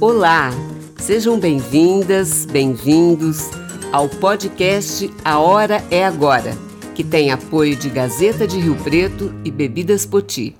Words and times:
Olá, 0.00 0.50
sejam 0.98 1.38
bem-vindas, 1.38 2.46
bem-vindos 2.46 3.50
ao 3.92 4.08
podcast 4.08 5.10
A 5.22 5.38
Hora 5.38 5.84
é 5.90 6.04
Agora, 6.04 6.56
que 6.94 7.04
tem 7.04 7.30
apoio 7.30 7.76
de 7.76 7.90
Gazeta 7.90 8.46
de 8.46 8.58
Rio 8.58 8.74
Preto 8.76 9.34
e 9.44 9.50
Bebidas 9.50 10.06
Poti. 10.06 10.56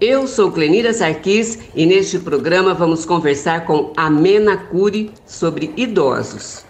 Eu 0.00 0.28
sou 0.28 0.52
Clenira 0.52 0.92
Sarquis 0.92 1.58
e 1.74 1.84
neste 1.84 2.20
programa 2.20 2.72
vamos 2.72 3.04
conversar 3.04 3.66
com 3.66 3.92
Amena 3.96 4.56
Cury 4.56 5.10
sobre 5.26 5.72
idosos. 5.76 6.64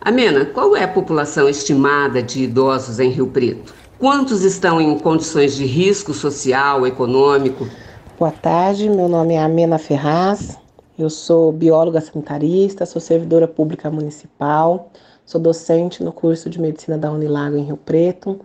Amena, 0.00 0.44
qual 0.44 0.76
é 0.76 0.82
a 0.82 0.88
população 0.88 1.48
estimada 1.48 2.20
de 2.20 2.42
idosos 2.42 2.98
em 2.98 3.10
Rio 3.10 3.28
Preto? 3.28 3.74
Quantos 3.96 4.42
estão 4.42 4.80
em 4.80 4.98
condições 4.98 5.54
de 5.54 5.64
risco 5.64 6.12
social, 6.12 6.84
econômico? 6.84 7.68
Boa 8.18 8.32
tarde, 8.32 8.88
meu 8.88 9.08
nome 9.08 9.34
é 9.34 9.42
Amena 9.42 9.78
Ferraz, 9.78 10.59
eu 11.02 11.10
sou 11.10 11.52
bióloga 11.52 12.00
sanitarista, 12.00 12.84
sou 12.86 13.00
servidora 13.00 13.48
pública 13.48 13.90
municipal, 13.90 14.90
sou 15.24 15.40
docente 15.40 16.02
no 16.02 16.12
curso 16.12 16.50
de 16.50 16.60
medicina 16.60 16.98
da 16.98 17.10
Unilago 17.10 17.56
em 17.56 17.64
Rio 17.64 17.76
Preto 17.76 18.40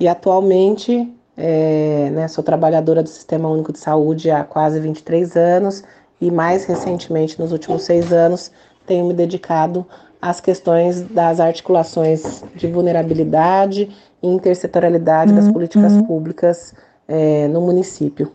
e 0.00 0.08
atualmente 0.08 1.12
é, 1.36 2.10
né, 2.10 2.28
sou 2.28 2.42
trabalhadora 2.42 3.02
do 3.02 3.08
Sistema 3.08 3.48
Único 3.48 3.72
de 3.72 3.78
Saúde 3.78 4.30
há 4.30 4.44
quase 4.44 4.80
23 4.80 5.36
anos 5.36 5.82
e 6.20 6.30
mais 6.30 6.64
recentemente, 6.64 7.40
nos 7.40 7.52
últimos 7.52 7.82
seis 7.82 8.12
anos, 8.12 8.52
tenho 8.86 9.04
me 9.06 9.14
dedicado 9.14 9.84
às 10.20 10.40
questões 10.40 11.02
das 11.02 11.40
articulações 11.40 12.44
de 12.54 12.68
vulnerabilidade 12.68 13.90
e 14.22 14.28
intersetorialidade 14.28 15.32
uhum. 15.32 15.36
das 15.36 15.50
políticas 15.50 16.00
públicas 16.02 16.74
é, 17.08 17.48
no 17.48 17.60
município. 17.60 18.30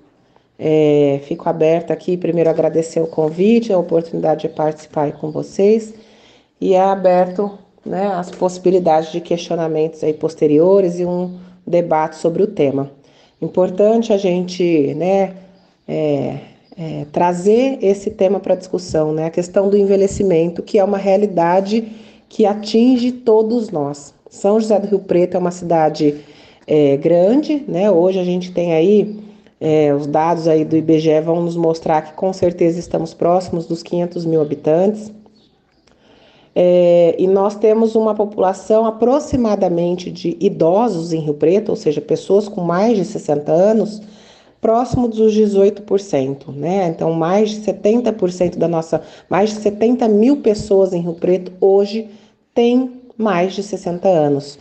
É, 0.60 1.20
fico 1.24 1.48
aberta 1.48 1.94
aqui, 1.94 2.18
primeiro 2.18 2.50
agradecer 2.50 3.00
o 3.00 3.08
convite, 3.08 3.72
a 3.72 3.78
oportunidade 3.78 4.48
de 4.48 4.50
participar 4.50 5.12
com 5.14 5.30
vocês 5.30 5.94
e 6.60 6.74
é 6.74 6.82
aberto 6.82 7.58
né, 7.86 8.08
as 8.08 8.32
possibilidades 8.32 9.12
de 9.12 9.22
questionamentos 9.22 10.04
aí 10.04 10.14
posteriores 10.14 11.00
e 11.00 11.06
um 11.06 11.38
debate 11.66 12.16
sobre 12.16 12.42
o 12.42 12.48
tema. 12.48 12.90
Importante 13.42 14.12
a 14.12 14.18
gente 14.18 14.96
né, 14.96 15.36
é, 15.88 16.38
é, 16.76 17.06
trazer 17.12 17.78
esse 17.82 18.10
tema 18.10 18.40
para 18.40 18.56
discussão, 18.56 19.14
né, 19.14 19.26
a 19.26 19.30
questão 19.30 19.70
do 19.70 19.78
envelhecimento, 19.78 20.64
que 20.64 20.80
é 20.80 20.84
uma 20.84 20.98
realidade 20.98 21.88
que 22.28 22.46
atinge 22.46 23.12
todos 23.12 23.70
nós. 23.70 24.14
São 24.30 24.60
José 24.60 24.80
do 24.80 24.88
Rio 24.88 25.00
Preto 25.00 25.36
é 25.36 25.40
uma 25.40 25.52
cidade 25.52 26.16
é, 26.66 26.98
grande, 26.98 27.64
né? 27.68 27.90
Hoje 27.90 28.20
a 28.20 28.26
gente 28.26 28.52
tem 28.52 28.74
aí 28.74 29.18
é, 29.60 29.94
os 29.94 30.06
dados 30.06 30.48
aí 30.48 30.64
do 30.64 30.78
IBGE 30.78 31.20
vão 31.22 31.42
nos 31.42 31.56
mostrar 31.56 32.02
que 32.02 32.14
com 32.14 32.32
certeza 32.32 32.80
estamos 32.80 33.14
próximos 33.14 33.66
dos 33.66 33.82
500 33.82 34.26
mil 34.26 34.42
habitantes. 34.42 35.12
É, 36.56 37.16
e 37.20 37.28
nós 37.28 37.56
temos 37.56 37.96
uma 37.96 38.16
população 38.16 38.86
aproximadamente 38.86 40.12
de 40.12 40.36
idosos 40.40 41.14
em 41.14 41.20
Rio 41.20 41.36
Preto, 41.36 41.70
ou 41.70 41.76
seja, 41.76 42.02
pessoas 42.02 42.48
com 42.48 42.62
mais 42.62 42.98
de 42.98 43.06
60 43.06 43.52
anos, 43.52 44.02
próximo 44.60 45.08
dos 45.08 45.34
18%, 45.36 46.52
né? 46.56 46.88
Então, 46.88 47.14
mais 47.14 47.52
de 47.52 47.62
70% 47.62 48.58
da 48.58 48.68
nossa, 48.68 49.04
mais 49.30 49.52
de 49.52 49.58
70 49.58 50.08
mil 50.08 50.38
pessoas 50.38 50.94
em 50.94 51.02
Rio 51.02 51.14
Preto 51.14 51.52
hoje 51.62 52.10
têm 52.56 53.02
mais 53.16 53.54
de 53.54 53.62
60 53.62 54.08
anos 54.08 54.58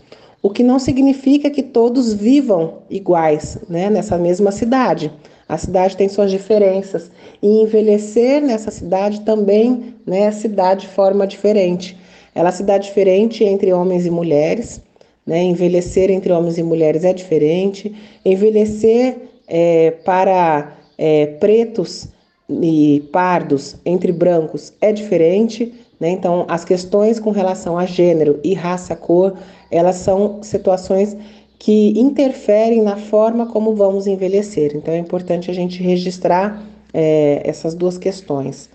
o 0.46 0.50
que 0.50 0.62
não 0.62 0.78
significa 0.78 1.50
que 1.50 1.60
todos 1.60 2.14
vivam 2.14 2.74
iguais 2.88 3.58
né, 3.68 3.90
nessa 3.90 4.16
mesma 4.16 4.52
cidade. 4.52 5.10
A 5.48 5.58
cidade 5.58 5.96
tem 5.96 6.08
suas 6.08 6.30
diferenças 6.30 7.10
e 7.42 7.62
envelhecer 7.62 8.40
nessa 8.40 8.70
cidade 8.70 9.22
também 9.22 9.96
né, 10.06 10.30
se 10.30 10.46
dá 10.46 10.74
de 10.74 10.86
forma 10.86 11.26
diferente. 11.26 11.98
Ela 12.32 12.52
se 12.52 12.62
dá 12.62 12.78
diferente 12.78 13.42
entre 13.42 13.72
homens 13.72 14.06
e 14.06 14.10
mulheres, 14.10 14.80
né? 15.26 15.42
envelhecer 15.42 16.12
entre 16.12 16.32
homens 16.32 16.58
e 16.58 16.62
mulheres 16.62 17.02
é 17.02 17.12
diferente, 17.12 17.92
envelhecer 18.24 19.16
é, 19.48 19.90
para 20.04 20.76
é, 20.96 21.26
pretos 21.26 22.06
e 22.48 23.02
pardos 23.10 23.74
entre 23.84 24.12
brancos 24.12 24.72
é 24.80 24.92
diferente, 24.92 25.74
né? 25.98 26.10
Então, 26.10 26.44
as 26.48 26.64
questões 26.64 27.18
com 27.18 27.30
relação 27.30 27.78
a 27.78 27.86
gênero 27.86 28.38
e 28.44 28.54
raça-cor, 28.54 29.34
elas 29.70 29.96
são 29.96 30.42
situações 30.42 31.16
que 31.58 31.98
interferem 31.98 32.82
na 32.82 32.96
forma 32.96 33.46
como 33.46 33.74
vamos 33.74 34.06
envelhecer. 34.06 34.72
Então, 34.74 34.92
é 34.92 34.98
importante 34.98 35.50
a 35.50 35.54
gente 35.54 35.82
registrar 35.82 36.62
é, 36.92 37.40
essas 37.44 37.74
duas 37.74 37.96
questões. 37.96 38.68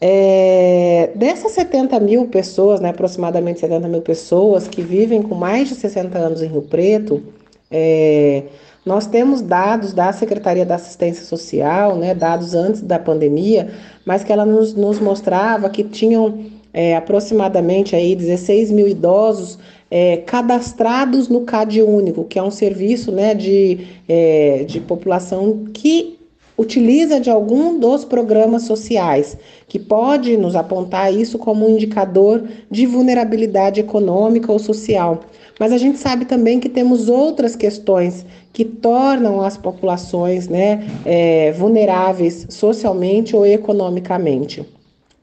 É, 0.00 1.10
dessas 1.14 1.52
70 1.52 2.00
mil 2.00 2.26
pessoas, 2.26 2.80
né, 2.80 2.88
aproximadamente 2.88 3.60
70 3.60 3.86
mil 3.86 4.00
pessoas 4.00 4.66
que 4.66 4.80
vivem 4.80 5.22
com 5.22 5.34
mais 5.34 5.68
de 5.68 5.74
60 5.74 6.18
anos 6.18 6.42
em 6.42 6.46
Rio 6.46 6.62
Preto, 6.62 7.22
é, 7.70 8.44
nós 8.84 9.06
temos 9.06 9.42
dados 9.42 9.92
da 9.92 10.12
Secretaria 10.12 10.64
da 10.64 10.76
Assistência 10.76 11.24
Social, 11.24 11.96
né, 11.96 12.14
dados 12.14 12.54
antes 12.54 12.80
da 12.80 12.98
pandemia, 12.98 13.70
mas 14.04 14.24
que 14.24 14.32
ela 14.32 14.46
nos, 14.46 14.74
nos 14.74 14.98
mostrava 14.98 15.68
que 15.68 15.84
tinham 15.84 16.46
é, 16.72 16.96
aproximadamente 16.96 17.94
aí 17.94 18.14
16 18.14 18.70
mil 18.70 18.88
idosos 18.88 19.58
é, 19.90 20.18
cadastrados 20.18 21.28
no 21.28 21.42
CAD 21.42 21.82
Único, 21.82 22.24
que 22.24 22.38
é 22.38 22.42
um 22.42 22.50
serviço 22.50 23.10
né, 23.10 23.34
de, 23.34 23.86
é, 24.08 24.64
de 24.64 24.80
população 24.80 25.64
que 25.74 26.19
utiliza 26.60 27.18
de 27.18 27.30
algum 27.30 27.78
dos 27.78 28.04
programas 28.04 28.64
sociais, 28.64 29.36
que 29.66 29.78
pode 29.78 30.36
nos 30.36 30.54
apontar 30.54 31.12
isso 31.12 31.38
como 31.38 31.66
um 31.66 31.70
indicador 31.70 32.44
de 32.70 32.84
vulnerabilidade 32.84 33.80
econômica 33.80 34.52
ou 34.52 34.58
social. 34.58 35.20
Mas 35.58 35.72
a 35.72 35.78
gente 35.78 35.98
sabe 35.98 36.26
também 36.26 36.60
que 36.60 36.68
temos 36.68 37.08
outras 37.08 37.56
questões 37.56 38.26
que 38.52 38.64
tornam 38.64 39.40
as 39.40 39.56
populações 39.56 40.48
né, 40.48 40.86
é, 41.04 41.52
vulneráveis 41.52 42.46
socialmente 42.50 43.34
ou 43.34 43.46
economicamente. 43.46 44.64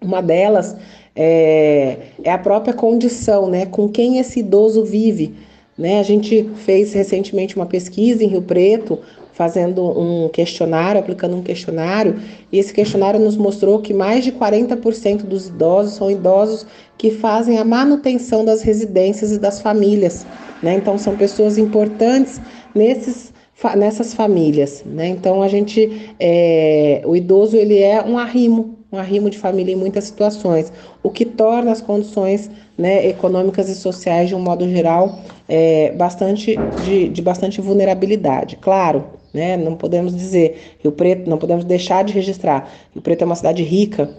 Uma 0.02 0.22
delas 0.22 0.76
é, 1.16 1.98
é 2.24 2.32
a 2.32 2.38
própria 2.38 2.74
condição, 2.74 3.48
né, 3.48 3.66
com 3.66 3.90
quem 3.90 4.18
esse 4.18 4.40
idoso 4.40 4.84
vive. 4.84 5.34
Né? 5.78 6.00
A 6.00 6.04
gente 6.04 6.50
fez 6.66 6.94
recentemente 6.94 7.56
uma 7.56 7.66
pesquisa 7.66 8.24
em 8.24 8.28
Rio 8.28 8.42
Preto, 8.42 9.00
fazendo 9.38 9.84
um 9.84 10.30
questionário, 10.30 11.00
aplicando 11.00 11.36
um 11.36 11.44
questionário, 11.44 12.20
e 12.52 12.58
esse 12.58 12.74
questionário 12.74 13.20
nos 13.20 13.38
mostrou 13.38 13.80
que 13.80 13.94
mais 13.94 14.24
de 14.24 14.32
40% 14.32 15.22
dos 15.22 15.50
idosos 15.50 15.94
são 15.94 16.10
idosos 16.10 16.66
que 16.98 17.12
fazem 17.12 17.60
a 17.60 17.64
manutenção 17.64 18.44
das 18.44 18.64
residências 18.64 19.32
e 19.32 19.38
das 19.38 19.62
famílias. 19.62 20.26
Né? 20.64 20.74
Então, 20.74 20.98
são 20.98 21.16
pessoas 21.16 21.60
importantes 21.60 22.42
nesses 22.74 23.32
nessas 23.76 24.14
famílias, 24.14 24.84
né? 24.86 25.08
Então 25.08 25.42
a 25.42 25.48
gente, 25.48 26.14
é, 26.20 27.02
o 27.06 27.16
idoso 27.16 27.58
ele 27.58 27.80
é 27.80 28.04
um 28.04 28.16
arrimo, 28.16 28.78
um 28.92 28.98
arrimo 28.98 29.32
de 29.32 29.38
família 29.40 29.74
em 29.74 29.76
muitas 29.76 30.04
situações, 30.04 30.72
o 31.02 31.10
que 31.10 31.26
torna 31.26 31.72
as 31.72 31.82
condições 31.82 32.52
né, 32.78 33.08
econômicas 33.08 33.68
e 33.68 33.74
sociais 33.74 34.30
de 34.30 34.36
um 34.36 34.40
modo 34.40 34.70
geral 34.70 35.18
é, 35.50 35.92
bastante 35.94 36.56
de, 36.86 37.10
de 37.10 37.20
bastante 37.20 37.60
vulnerabilidade. 37.60 38.58
Claro, 38.58 39.17
né? 39.38 39.56
Não 39.56 39.76
podemos 39.76 40.16
dizer 40.16 40.78
Rio 40.80 40.92
Preto, 40.92 41.30
não 41.30 41.38
podemos 41.38 41.64
deixar 41.64 42.04
de 42.04 42.12
registrar. 42.12 42.70
Rio 42.94 43.02
Preto 43.02 43.22
é 43.22 43.26
uma 43.26 43.36
cidade 43.36 43.64
rica 43.64 44.10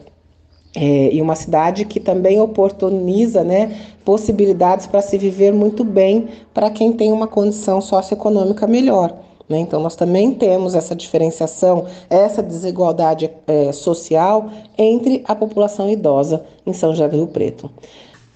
é, 0.75 1.12
e 1.12 1.21
uma 1.21 1.34
cidade 1.34 1.84
que 1.84 1.99
também 1.99 2.41
oportuniza 2.41 3.43
né, 3.43 3.77
possibilidades 4.05 4.87
para 4.87 5.03
se 5.03 5.19
viver 5.19 5.53
muito 5.53 5.83
bem 5.84 6.29
para 6.55 6.71
quem 6.71 6.93
tem 6.93 7.12
uma 7.12 7.27
condição 7.27 7.81
socioeconômica 7.81 8.67
melhor. 8.67 9.15
Né? 9.49 9.59
Então, 9.59 9.81
nós 9.81 9.97
também 9.97 10.34
temos 10.34 10.75
essa 10.75 10.95
diferenciação, 10.95 11.87
essa 12.09 12.43
desigualdade 12.43 13.31
é, 13.47 13.73
social 13.73 14.50
entre 14.77 15.23
a 15.27 15.35
população 15.35 15.91
idosa 15.91 16.44
em 16.67 16.73
São 16.73 16.93
José 16.93 17.09
do 17.09 17.17
Rio 17.17 17.26
Preto. 17.29 17.70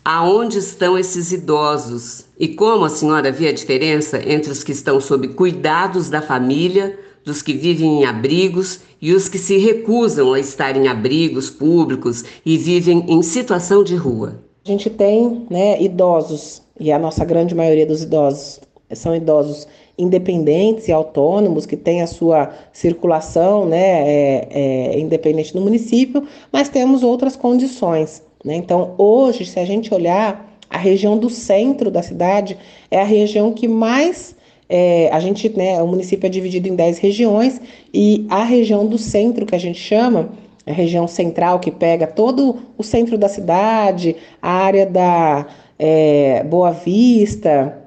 Aonde 0.05 0.59
estão 0.59 0.99
esses 0.99 1.31
idosos? 1.31 2.25
E 2.37 2.49
como 2.49 2.85
a 2.85 2.89
senhora 2.89 3.31
vê 3.31 3.47
a 3.47 3.53
diferença 3.53 4.21
entre 4.29 4.51
os 4.51 4.65
que 4.65 4.73
estão 4.73 5.01
sob 5.01 5.29
cuidados 5.29 6.11
da 6.11 6.21
família, 6.21 6.99
dos 7.25 7.41
que 7.41 7.53
vivem 7.53 8.01
em 8.01 8.05
abrigos 8.05 8.81
e 9.01 9.13
os 9.13 9.29
que 9.29 9.39
se 9.39 9.59
recusam 9.59 10.33
a 10.33 10.41
estar 10.41 10.77
em 10.77 10.89
abrigos 10.89 11.51
públicos 11.51 12.25
e 12.45 12.59
vivem 12.59 13.05
em 13.09 13.23
situação 13.23 13.85
de 13.85 13.95
rua? 13.95 14.41
A 14.65 14.69
gente 14.69 14.91
tem 14.91 15.47
né, 15.49 15.81
idosos, 15.81 16.63
e 16.81 16.91
a 16.91 16.99
nossa 16.99 17.25
grande 17.25 17.55
maioria 17.55 17.87
dos 17.87 18.03
idosos 18.03 18.61
são 18.93 19.15
idosos 19.15 19.69
independentes 19.97 20.89
e 20.89 20.93
autônomos, 20.93 21.65
que 21.65 21.77
têm 21.77 22.03
a 22.03 22.09
sua 22.09 22.51
circulação 22.73 23.67
né, 23.67 23.79
é, 23.79 24.49
é, 24.51 24.99
independente 24.99 25.55
no 25.55 25.61
município, 25.61 26.27
mas 26.51 26.69
temos 26.69 27.05
outras 27.05 27.37
condições. 27.37 28.23
Né? 28.45 28.57
Então, 28.57 28.95
hoje, 28.99 29.45
se 29.47 29.59
a 29.59 29.65
gente 29.65 29.93
olhar, 29.93 30.53
a 30.69 30.79
região 30.79 31.19
do 31.19 31.29
centro 31.29 31.91
da 31.91 32.03
cidade 32.03 32.57
é 32.91 33.01
a 33.01 33.05
região 33.05 33.53
que 33.53 33.69
mais. 33.69 34.35
É, 34.69 35.11
a 35.13 35.21
gente, 35.21 35.51
né, 35.51 35.83
o 35.83 35.87
município 35.87 36.27
é 36.27 36.31
dividido 36.31 36.67
em 36.67 36.75
10 36.75 36.99
regiões 36.99 37.61
e 37.93 38.27
a 38.31 38.43
região 38.43 38.87
do 38.87 38.97
centro, 38.97 39.45
que 39.45 39.55
a 39.55 39.59
gente 39.59 39.79
chama, 39.79 40.31
a 40.67 40.73
região 40.73 41.07
central 41.07 41.61
que 41.61 41.71
pega 41.71 42.07
todo 42.07 42.59
o 42.79 42.83
centro 42.83 43.19
da 43.19 43.29
cidade, 43.29 44.17
a 44.41 44.51
área 44.51 44.87
da 44.87 45.47
é, 45.79 46.43
Boa 46.45 46.71
Vista, 46.71 47.83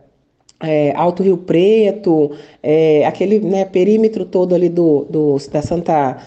é, 0.62 0.94
Alto 0.96 1.24
Rio 1.24 1.38
Preto, 1.38 2.32
é, 2.62 3.06
aquele 3.06 3.40
né, 3.40 3.66
perímetro 3.66 4.26
todo 4.26 4.54
ali 4.54 4.70
do, 4.70 5.06
do 5.10 5.38
da, 5.52 5.62
Santa, 5.62 6.18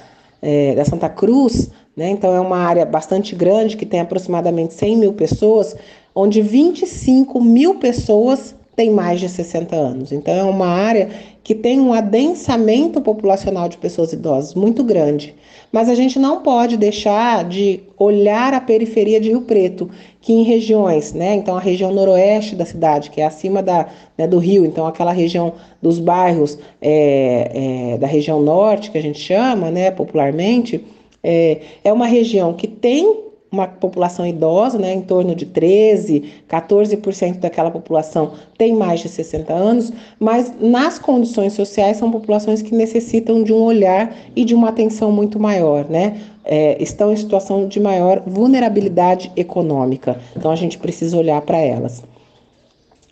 é, 0.40 0.74
da 0.74 0.84
Santa 0.84 1.08
Cruz, 1.08 1.70
né? 1.98 2.10
então 2.10 2.32
é 2.32 2.40
uma 2.40 2.58
área 2.58 2.86
bastante 2.86 3.34
grande 3.34 3.76
que 3.76 3.84
tem 3.84 3.98
aproximadamente 3.98 4.72
100 4.74 4.96
mil 4.96 5.12
pessoas, 5.12 5.76
onde 6.14 6.40
25 6.40 7.40
mil 7.40 7.74
pessoas 7.74 8.54
têm 8.76 8.92
mais 8.92 9.18
de 9.18 9.28
60 9.28 9.74
anos. 9.74 10.12
Então 10.12 10.32
é 10.32 10.44
uma 10.44 10.68
área 10.68 11.08
que 11.42 11.52
tem 11.52 11.80
um 11.80 11.92
adensamento 11.92 13.00
populacional 13.00 13.68
de 13.68 13.76
pessoas 13.76 14.12
idosas 14.12 14.54
muito 14.54 14.84
grande. 14.84 15.34
Mas 15.72 15.88
a 15.88 15.94
gente 15.96 16.16
não 16.18 16.40
pode 16.42 16.76
deixar 16.76 17.42
de 17.44 17.80
olhar 17.98 18.54
a 18.54 18.60
periferia 18.60 19.20
de 19.20 19.30
Rio 19.30 19.40
Preto, 19.40 19.90
que 20.20 20.32
em 20.32 20.44
regiões, 20.44 21.12
né? 21.12 21.34
Então 21.34 21.56
a 21.56 21.60
região 21.60 21.92
noroeste 21.92 22.54
da 22.54 22.64
cidade, 22.64 23.10
que 23.10 23.20
é 23.20 23.26
acima 23.26 23.60
da, 23.60 23.88
né, 24.16 24.28
do 24.28 24.38
rio, 24.38 24.64
então 24.64 24.86
aquela 24.86 25.10
região 25.10 25.54
dos 25.82 25.98
bairros 25.98 26.58
é, 26.80 27.94
é, 27.94 27.98
da 27.98 28.06
região 28.06 28.40
norte, 28.40 28.90
que 28.92 28.98
a 28.98 29.02
gente 29.02 29.18
chama, 29.18 29.70
né, 29.70 29.90
popularmente, 29.90 30.84
é, 31.22 31.60
é 31.84 31.92
uma 31.92 32.06
região 32.06 32.54
que 32.54 32.66
tem 32.66 33.28
uma 33.50 33.66
população 33.66 34.26
idosa, 34.26 34.78
né, 34.78 34.92
em 34.92 35.00
torno 35.00 35.34
de 35.34 35.46
13, 35.46 36.24
14% 36.48 37.38
daquela 37.38 37.70
população 37.70 38.32
tem 38.58 38.74
mais 38.74 39.00
de 39.00 39.08
60 39.08 39.52
anos, 39.52 39.92
mas 40.20 40.52
nas 40.60 40.98
condições 40.98 41.54
sociais 41.54 41.96
são 41.96 42.10
populações 42.10 42.60
que 42.60 42.74
necessitam 42.74 43.42
de 43.42 43.52
um 43.52 43.62
olhar 43.62 44.14
e 44.36 44.44
de 44.44 44.54
uma 44.54 44.68
atenção 44.68 45.10
muito 45.10 45.40
maior, 45.40 45.88
né? 45.88 46.20
É, 46.44 46.82
estão 46.82 47.12
em 47.12 47.16
situação 47.16 47.68
de 47.68 47.78
maior 47.78 48.22
vulnerabilidade 48.26 49.30
econômica. 49.36 50.18
Então 50.36 50.50
a 50.50 50.56
gente 50.56 50.78
precisa 50.78 51.16
olhar 51.16 51.40
para 51.42 51.58
elas. 51.58 52.02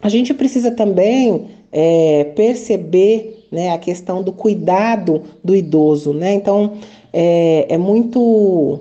A 0.00 0.08
gente 0.08 0.32
precisa 0.32 0.70
também 0.70 1.49
é, 1.70 2.25
perceber 2.35 3.47
né, 3.50 3.70
a 3.70 3.79
questão 3.79 4.23
do 4.23 4.32
cuidado 4.32 5.23
do 5.44 5.55
idoso, 5.55 6.12
né? 6.12 6.35
Então 6.35 6.75
é, 7.19 7.75
é 7.75 7.79
muito 7.79 8.81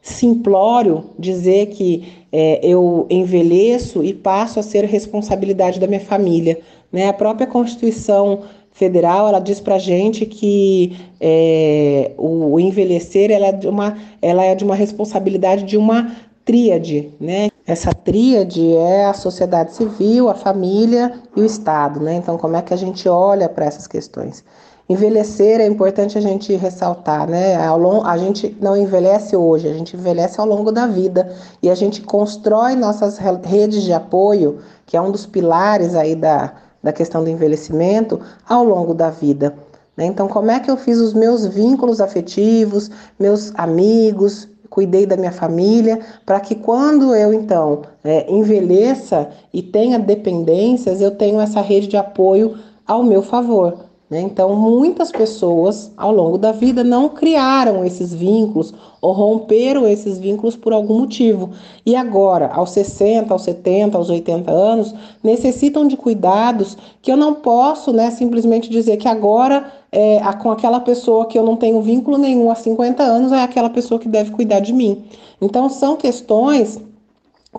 simplório 0.00 1.06
dizer 1.18 1.66
que 1.66 2.12
é, 2.30 2.60
eu 2.62 3.08
envelheço 3.10 4.04
e 4.04 4.14
passo 4.14 4.60
a 4.60 4.62
ser 4.62 4.84
responsabilidade 4.84 5.80
da 5.80 5.88
minha 5.88 6.00
família. 6.00 6.60
Né? 6.92 7.08
A 7.08 7.12
própria 7.12 7.44
Constituição 7.44 8.42
Federal 8.70 9.26
ela 9.26 9.40
diz 9.40 9.58
para 9.58 9.78
gente 9.78 10.24
que 10.24 10.96
é, 11.20 12.12
o, 12.16 12.52
o, 12.52 12.60
envelhecer 12.60 13.32
ela 13.32 13.48
é, 13.48 13.52
de 13.52 13.66
uma, 13.66 13.98
ela 14.22 14.44
é 14.44 14.54
de 14.54 14.62
uma 14.62 14.76
responsabilidade 14.76 15.64
de 15.64 15.76
uma 15.76 16.16
tríade, 16.44 17.10
né? 17.20 17.48
Essa 17.64 17.92
tríade 17.94 18.74
é 18.74 19.04
a 19.04 19.14
sociedade 19.14 19.74
civil, 19.74 20.28
a 20.28 20.34
família 20.34 21.20
e 21.36 21.40
o 21.40 21.44
Estado, 21.44 22.00
né? 22.00 22.14
Então, 22.14 22.36
como 22.36 22.56
é 22.56 22.62
que 22.62 22.74
a 22.74 22.76
gente 22.76 23.08
olha 23.08 23.48
para 23.48 23.66
essas 23.66 23.86
questões? 23.86 24.42
Envelhecer 24.92 25.58
é 25.58 25.66
importante 25.66 26.18
a 26.18 26.20
gente 26.20 26.54
ressaltar, 26.54 27.26
né? 27.26 27.56
A 27.56 28.18
gente 28.18 28.54
não 28.60 28.76
envelhece 28.76 29.34
hoje, 29.34 29.66
a 29.66 29.72
gente 29.72 29.96
envelhece 29.96 30.38
ao 30.38 30.46
longo 30.46 30.70
da 30.70 30.86
vida 30.86 31.34
e 31.62 31.70
a 31.70 31.74
gente 31.74 32.02
constrói 32.02 32.74
nossas 32.74 33.16
redes 33.16 33.84
de 33.84 33.92
apoio, 33.94 34.58
que 34.84 34.94
é 34.94 35.00
um 35.00 35.10
dos 35.10 35.24
pilares 35.24 35.94
aí 35.94 36.14
da, 36.14 36.52
da 36.82 36.92
questão 36.92 37.24
do 37.24 37.30
envelhecimento, 37.30 38.20
ao 38.46 38.62
longo 38.64 38.92
da 38.92 39.08
vida. 39.08 39.54
Né? 39.96 40.04
Então, 40.04 40.28
como 40.28 40.50
é 40.50 40.60
que 40.60 40.70
eu 40.70 40.76
fiz 40.76 40.98
os 40.98 41.14
meus 41.14 41.46
vínculos 41.46 41.98
afetivos, 41.98 42.90
meus 43.18 43.50
amigos, 43.54 44.46
cuidei 44.68 45.06
da 45.06 45.16
minha 45.16 45.32
família, 45.32 46.00
para 46.26 46.38
que 46.38 46.54
quando 46.54 47.14
eu 47.14 47.32
então 47.32 47.80
é, 48.04 48.30
envelheça 48.30 49.30
e 49.54 49.62
tenha 49.62 49.98
dependências, 49.98 51.00
eu 51.00 51.12
tenho 51.12 51.40
essa 51.40 51.62
rede 51.62 51.86
de 51.86 51.96
apoio 51.96 52.58
ao 52.86 53.02
meu 53.02 53.22
favor. 53.22 53.91
Né? 54.12 54.20
Então, 54.20 54.54
muitas 54.54 55.10
pessoas 55.10 55.90
ao 55.96 56.12
longo 56.12 56.36
da 56.36 56.52
vida 56.52 56.84
não 56.84 57.08
criaram 57.08 57.82
esses 57.82 58.12
vínculos 58.12 58.74
ou 59.00 59.10
romperam 59.10 59.88
esses 59.88 60.18
vínculos 60.18 60.54
por 60.54 60.74
algum 60.74 60.98
motivo. 60.98 61.48
E 61.86 61.96
agora, 61.96 62.50
aos 62.52 62.72
60, 62.72 63.32
aos 63.32 63.40
70, 63.40 63.96
aos 63.96 64.10
80 64.10 64.52
anos, 64.52 64.94
necessitam 65.24 65.88
de 65.88 65.96
cuidados 65.96 66.76
que 67.00 67.10
eu 67.10 67.16
não 67.16 67.32
posso 67.32 67.90
né, 67.90 68.10
simplesmente 68.10 68.68
dizer 68.68 68.98
que 68.98 69.08
agora, 69.08 69.72
é, 69.90 70.20
com 70.42 70.50
aquela 70.50 70.80
pessoa 70.80 71.24
que 71.24 71.38
eu 71.38 71.42
não 71.42 71.56
tenho 71.56 71.80
vínculo 71.80 72.18
nenhum 72.18 72.50
há 72.50 72.54
50 72.54 73.02
anos, 73.02 73.32
é 73.32 73.42
aquela 73.42 73.70
pessoa 73.70 73.98
que 73.98 74.08
deve 74.08 74.32
cuidar 74.32 74.60
de 74.60 74.74
mim. 74.74 75.04
Então, 75.40 75.70
são 75.70 75.96
questões 75.96 76.78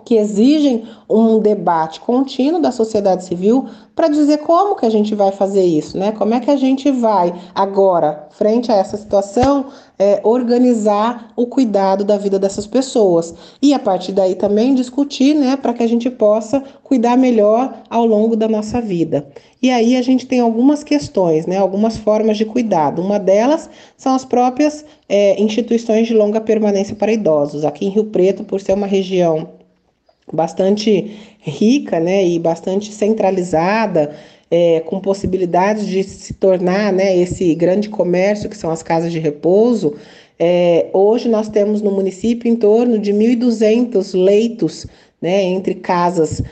que 0.04 0.16
exigem 0.16 0.84
um 1.08 1.38
debate 1.38 2.00
contínuo 2.00 2.60
da 2.60 2.72
sociedade 2.72 3.24
civil 3.24 3.66
para 3.94 4.08
dizer 4.08 4.38
como 4.38 4.74
que 4.74 4.84
a 4.84 4.90
gente 4.90 5.14
vai 5.14 5.30
fazer 5.30 5.64
isso, 5.64 5.96
né? 5.96 6.10
Como 6.10 6.34
é 6.34 6.40
que 6.40 6.50
a 6.50 6.56
gente 6.56 6.90
vai 6.90 7.32
agora, 7.54 8.26
frente 8.32 8.72
a 8.72 8.74
essa 8.74 8.96
situação, 8.96 9.66
é, 9.96 10.20
organizar 10.24 11.32
o 11.36 11.46
cuidado 11.46 12.04
da 12.04 12.18
vida 12.18 12.40
dessas 12.40 12.66
pessoas 12.66 13.32
e 13.62 13.72
a 13.72 13.78
partir 13.78 14.10
daí 14.10 14.34
também 14.34 14.74
discutir, 14.74 15.34
né, 15.34 15.56
para 15.56 15.72
que 15.72 15.84
a 15.84 15.86
gente 15.86 16.10
possa 16.10 16.60
cuidar 16.82 17.16
melhor 17.16 17.82
ao 17.88 18.04
longo 18.04 18.34
da 18.34 18.48
nossa 18.48 18.80
vida. 18.80 19.28
E 19.62 19.70
aí 19.70 19.96
a 19.96 20.02
gente 20.02 20.26
tem 20.26 20.40
algumas 20.40 20.82
questões, 20.82 21.46
né, 21.46 21.56
algumas 21.56 21.96
formas 21.96 22.36
de 22.36 22.44
cuidado. 22.44 23.00
Uma 23.00 23.20
delas 23.20 23.70
são 23.96 24.12
as 24.12 24.24
próprias 24.24 24.84
é, 25.08 25.40
instituições 25.40 26.08
de 26.08 26.14
longa 26.14 26.40
permanência 26.40 26.96
para 26.96 27.12
idosos. 27.12 27.64
Aqui 27.64 27.86
em 27.86 27.90
Rio 27.90 28.06
Preto, 28.06 28.42
por 28.42 28.60
ser 28.60 28.72
uma 28.72 28.88
região 28.88 29.48
bastante 30.32 31.16
rica 31.40 32.00
né, 32.00 32.26
e 32.26 32.38
bastante 32.38 32.92
centralizada, 32.92 34.14
é, 34.50 34.80
com 34.80 35.00
possibilidades 35.00 35.86
de 35.86 36.02
se 36.02 36.34
tornar 36.34 36.92
né, 36.92 37.16
esse 37.16 37.54
grande 37.54 37.88
comércio 37.88 38.48
que 38.48 38.56
são 38.56 38.70
as 38.70 38.82
casas 38.82 39.12
de 39.12 39.18
repouso. 39.18 39.94
É, 40.38 40.86
hoje 40.92 41.28
nós 41.28 41.48
temos 41.48 41.80
no 41.80 41.90
município 41.90 42.50
em 42.50 42.56
torno 42.56 42.98
de 42.98 43.12
1.200 43.12 44.14
leitos 44.20 44.86
né, 45.20 45.42
entre 45.42 45.74
casas 45.74 46.42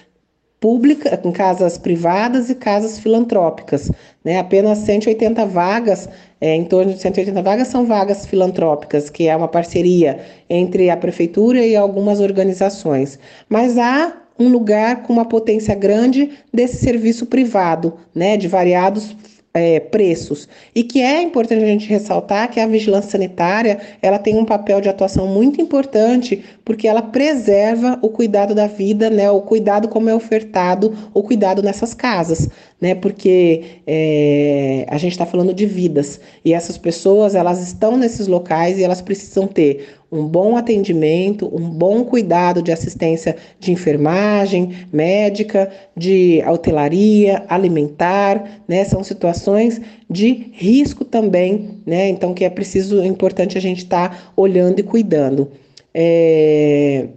públicas, 0.62 1.18
casas 1.34 1.76
privadas 1.76 2.48
e 2.48 2.54
casas 2.54 2.96
filantrópicas. 3.00 3.90
Né? 4.24 4.38
Apenas 4.38 4.78
180 4.78 5.44
vagas, 5.44 6.08
é, 6.40 6.54
em 6.54 6.64
torno 6.64 6.94
de 6.94 7.00
180 7.00 7.42
vagas, 7.42 7.66
são 7.66 7.84
vagas 7.84 8.24
filantrópicas, 8.24 9.10
que 9.10 9.26
é 9.26 9.36
uma 9.36 9.48
parceria 9.48 10.20
entre 10.48 10.88
a 10.88 10.96
prefeitura 10.96 11.66
e 11.66 11.74
algumas 11.74 12.20
organizações. 12.20 13.18
Mas 13.48 13.76
há 13.76 14.16
um 14.38 14.48
lugar 14.48 15.02
com 15.02 15.12
uma 15.12 15.24
potência 15.24 15.74
grande 15.74 16.30
desse 16.54 16.76
serviço 16.76 17.26
privado, 17.26 17.94
né, 18.14 18.36
de 18.36 18.46
variados 18.46 19.16
é, 19.54 19.80
preços. 19.80 20.48
E 20.74 20.82
que 20.82 21.00
é 21.00 21.22
importante 21.22 21.62
a 21.62 21.66
gente 21.66 21.88
ressaltar 21.88 22.50
que 22.50 22.58
a 22.58 22.66
vigilância 22.66 23.10
sanitária 23.10 23.78
ela 24.00 24.18
tem 24.18 24.36
um 24.38 24.44
papel 24.44 24.80
de 24.80 24.88
atuação 24.88 25.26
muito 25.26 25.60
importante, 25.60 26.42
porque 26.64 26.88
ela 26.88 27.02
preserva 27.02 27.98
o 28.02 28.08
cuidado 28.08 28.54
da 28.54 28.66
vida, 28.66 29.10
né, 29.10 29.30
o 29.30 29.42
cuidado 29.42 29.88
como 29.88 30.08
é 30.08 30.14
ofertado, 30.14 30.96
o 31.12 31.22
cuidado 31.22 31.62
nessas 31.62 31.92
casas, 31.92 32.48
né, 32.80 32.94
porque 32.94 33.80
é, 33.86 34.86
a 34.88 34.96
gente 34.96 35.12
está 35.12 35.26
falando 35.26 35.52
de 35.52 35.66
vidas. 35.66 36.20
E 36.44 36.54
essas 36.54 36.78
pessoas 36.78 37.34
elas 37.34 37.60
estão 37.62 37.96
nesses 37.96 38.26
locais 38.26 38.78
e 38.78 38.84
elas 38.84 39.02
precisam 39.02 39.46
ter 39.46 40.01
um 40.12 40.28
bom 40.28 40.58
atendimento, 40.58 41.50
um 41.52 41.70
bom 41.70 42.04
cuidado 42.04 42.62
de 42.62 42.70
assistência 42.70 43.34
de 43.58 43.72
enfermagem, 43.72 44.86
médica, 44.92 45.70
de 45.96 46.42
hotelaria, 46.46 47.44
alimentar, 47.48 48.60
né? 48.68 48.84
São 48.84 49.02
situações 49.02 49.80
de 50.10 50.50
risco 50.52 51.02
também, 51.02 51.80
né? 51.86 52.10
Então 52.10 52.34
que 52.34 52.44
é 52.44 52.50
preciso, 52.50 53.00
é 53.00 53.06
importante 53.06 53.56
a 53.56 53.60
gente 53.60 53.78
estar 53.78 54.10
tá 54.10 54.32
olhando 54.36 54.78
e 54.78 54.82
cuidando. 54.82 55.50
É... 55.94 57.08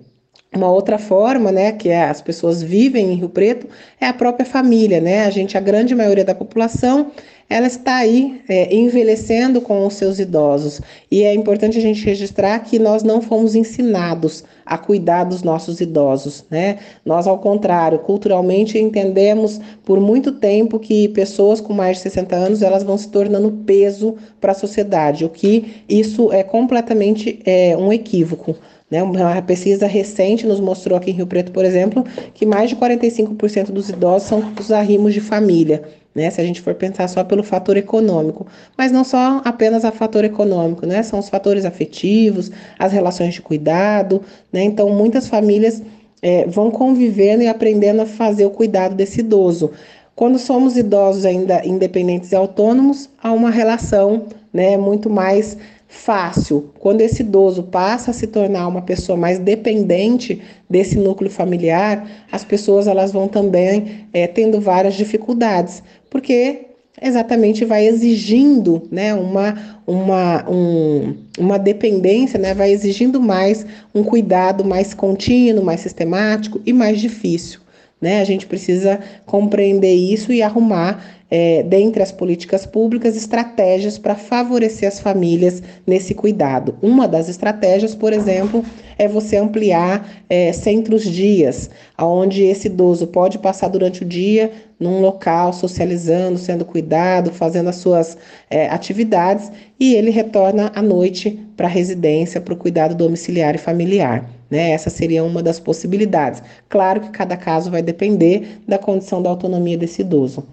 Uma 0.56 0.72
outra 0.72 0.98
forma, 0.98 1.52
né, 1.52 1.74
que 1.74 1.90
é, 1.90 2.06
as 2.06 2.22
pessoas 2.22 2.64
vivem 2.64 3.12
em 3.12 3.16
Rio 3.16 3.28
Preto, 3.28 3.68
é 4.00 4.08
a 4.08 4.14
própria 4.14 4.46
família, 4.46 5.02
né? 5.02 5.26
A 5.26 5.30
gente, 5.30 5.58
a 5.58 5.60
grande 5.60 5.94
maioria 5.94 6.24
da 6.24 6.34
população, 6.34 7.12
ela 7.48 7.68
está 7.68 7.98
aí 7.98 8.42
é, 8.50 8.76
envelhecendo 8.76 9.62
com 9.62 9.86
os 9.86 9.94
seus 9.94 10.18
idosos. 10.18 10.82
E 11.12 11.24
é 11.24 11.34
importante 11.34 11.78
a 11.78 11.82
gente 11.82 12.04
registrar 12.04 12.60
que 12.60 12.80
nós 12.80 13.04
não 13.04 13.22
fomos 13.22 13.54
ensinados 13.54 14.44
a 14.66 14.78
cuidar 14.78 15.26
dos 15.26 15.44
nossos 15.44 15.80
idosos, 15.80 16.44
né? 16.50 16.80
Nós, 17.06 17.28
ao 17.28 17.38
contrário, 17.38 18.00
culturalmente 18.00 18.80
entendemos 18.80 19.62
por 19.84 20.00
muito 20.00 20.32
tempo 20.32 20.80
que 20.80 21.08
pessoas 21.10 21.62
com 21.62 21.72
mais 21.72 21.98
de 21.98 22.04
60 22.04 22.36
anos 22.36 22.62
elas 22.64 22.84
vão 22.84 22.98
se 22.98 23.10
tornando 23.10 23.52
peso 23.52 24.16
para 24.42 24.52
a 24.52 24.56
sociedade, 24.56 25.24
o 25.24 25.30
que 25.30 25.84
isso 25.88 26.32
é 26.32 26.42
completamente 26.42 27.40
é, 27.46 27.78
um 27.78 27.94
equívoco. 27.94 28.56
Né? 28.90 29.02
Uma 29.02 29.42
pesquisa 29.42 29.88
recente 29.88 30.46
nos 30.46 30.60
mostrou 30.60 30.98
aqui 30.98 31.12
em 31.12 31.14
Rio 31.14 31.28
Preto, 31.28 31.52
por 31.52 31.66
exemplo, 31.66 32.06
que 32.34 32.46
mais 32.46 32.70
de 32.70 32.76
45% 32.76 33.72
dos 33.72 33.90
idosos 33.90 34.28
são 34.28 34.54
os 34.60 34.72
arrimos 34.72 35.14
de 35.14 35.22
família. 35.22 35.84
né? 36.14 36.30
Se 36.30 36.40
a 36.40 36.44
gente 36.44 36.62
for 36.62 36.76
pensar 36.76 37.08
só 37.08 37.24
pelo 37.24 37.44
fator 37.44 37.78
econômico, 37.78 38.46
mas 38.78 38.92
não 38.92 39.04
só 39.04 39.42
apenas 39.44 39.84
a 39.84 39.92
fator 39.92 40.24
econômico, 40.24 40.86
né? 40.86 41.04
São 41.04 41.20
os 41.20 41.30
fatores 41.30 41.66
afetivos, 41.66 42.52
as 42.80 42.94
relações 42.94 43.34
de 43.34 43.42
cuidado, 43.42 44.22
né? 44.54 44.64
Então, 44.64 44.90
muitas 44.90 45.28
famílias 45.28 45.82
é, 46.22 46.46
vão 46.48 46.72
convivendo 46.72 47.44
e 47.44 47.48
aprendendo 47.48 48.02
a 48.02 48.06
fazer 48.06 48.46
o 48.46 48.50
cuidado 48.50 48.96
desse 48.96 49.20
idoso. 49.20 49.72
Quando 50.16 50.40
somos 50.40 50.78
idosos 50.78 51.26
ainda 51.26 51.66
independentes 51.66 52.32
e 52.32 52.36
autônomos, 52.36 53.10
há 53.22 53.34
uma 53.34 53.52
relação, 53.52 54.24
né, 54.54 54.78
muito 54.78 55.10
mais 55.10 55.58
fácil. 55.96 56.72
Quando 56.80 57.02
esse 57.02 57.22
idoso 57.22 57.64
passa 57.64 58.12
a 58.12 58.14
se 58.14 58.28
tornar 58.28 58.68
uma 58.68 58.82
pessoa 58.82 59.18
mais 59.18 59.40
dependente 59.40 60.42
desse 60.70 60.98
núcleo 60.98 61.32
familiar, 61.32 62.08
as 62.32 62.44
pessoas 62.44 62.86
elas 62.86 63.12
vão 63.12 63.28
também 63.28 64.08
é, 64.14 64.28
tendo 64.28 64.60
várias 64.60 64.94
dificuldades, 64.94 65.82
porque 66.10 66.66
exatamente 67.02 67.66
vai 67.66 67.88
exigindo 67.88 68.84
né, 68.92 69.14
uma, 69.14 69.56
uma, 69.88 70.50
um, 70.50 71.16
uma 71.40 71.58
dependência, 71.58 72.38
né, 72.38 72.54
vai 72.54 72.72
exigindo 72.72 73.20
mais 73.20 73.66
um 73.94 74.04
cuidado 74.04 74.64
mais 74.64 74.94
contínuo, 74.94 75.64
mais 75.64 75.80
sistemático 75.80 76.62
e 76.66 76.74
mais 76.74 77.00
difícil. 77.00 77.60
Né? 78.06 78.22
A 78.22 78.24
gente 78.24 78.46
precisa 78.46 79.00
compreender 79.26 79.96
isso 79.96 80.32
e 80.32 80.44
arrumar 80.44 81.04
é, 81.32 81.64
dentre 81.64 82.04
as 82.04 82.12
políticas 82.12 82.64
públicas, 82.64 83.18
estratégias 83.18 83.98
para 83.98 84.14
favorecer 84.14 84.88
as 84.88 85.00
famílias 85.00 85.64
nesse 85.88 86.14
cuidado. 86.14 86.76
Uma 86.84 87.08
das 87.08 87.30
estratégias, 87.30 87.96
por 87.96 88.14
exemplo, 88.14 88.64
é 88.96 89.08
você 89.08 89.38
ampliar 89.38 90.08
é, 90.30 90.54
centros 90.54 91.04
dias, 91.04 91.68
onde 92.00 92.44
esse 92.44 92.68
idoso 92.68 93.08
pode 93.08 93.40
passar 93.40 93.70
durante 93.70 94.04
o 94.04 94.06
dia 94.06 94.52
num 94.80 95.02
local, 95.02 95.52
socializando, 95.52 96.38
sendo 96.38 96.64
cuidado, 96.64 97.32
fazendo 97.32 97.70
as 97.70 97.78
suas 97.78 98.16
é, 98.52 98.70
atividades, 98.70 99.52
e 99.80 99.96
ele 99.96 100.12
retorna 100.12 100.72
à 100.76 100.82
noite 100.84 101.40
para 101.58 101.66
a 101.66 101.72
residência, 101.72 102.40
para 102.40 102.54
o 102.54 102.58
cuidado 102.58 102.94
domiciliar 102.94 103.56
e 103.56 103.58
familiar. 103.58 104.30
Né? 104.50 104.72
Essa 104.72 104.90
seria 104.90 105.24
uma 105.24 105.42
das 105.42 105.60
possibilidades. 105.60 106.42
Claro 106.70 107.02
que 107.02 107.10
cada 107.10 107.36
caso 107.36 107.72
vai 107.72 107.82
depender 107.82 108.60
da 108.68 108.78
condição 108.78 109.22
da 109.22 109.30
autonomia 109.30 109.78
desse 109.78 110.02
idoso. 110.02 110.46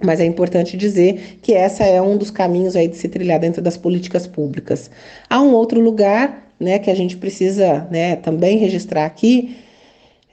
Mas 0.00 0.20
é 0.20 0.24
importante 0.24 0.76
dizer 0.76 1.38
que 1.42 1.52
essa 1.52 1.84
é 1.84 2.00
um 2.00 2.16
dos 2.16 2.30
caminhos 2.30 2.76
aí 2.76 2.86
de 2.86 2.96
se 2.96 3.08
trilhar 3.08 3.40
dentro 3.40 3.60
das 3.60 3.76
políticas 3.76 4.26
públicas. 4.26 4.90
Há 5.28 5.40
um 5.40 5.52
outro 5.52 5.80
lugar, 5.80 6.52
né, 6.58 6.78
que 6.78 6.90
a 6.90 6.94
gente 6.94 7.16
precisa, 7.16 7.86
né, 7.90 8.16
também 8.16 8.58
registrar 8.58 9.06
aqui, 9.06 9.56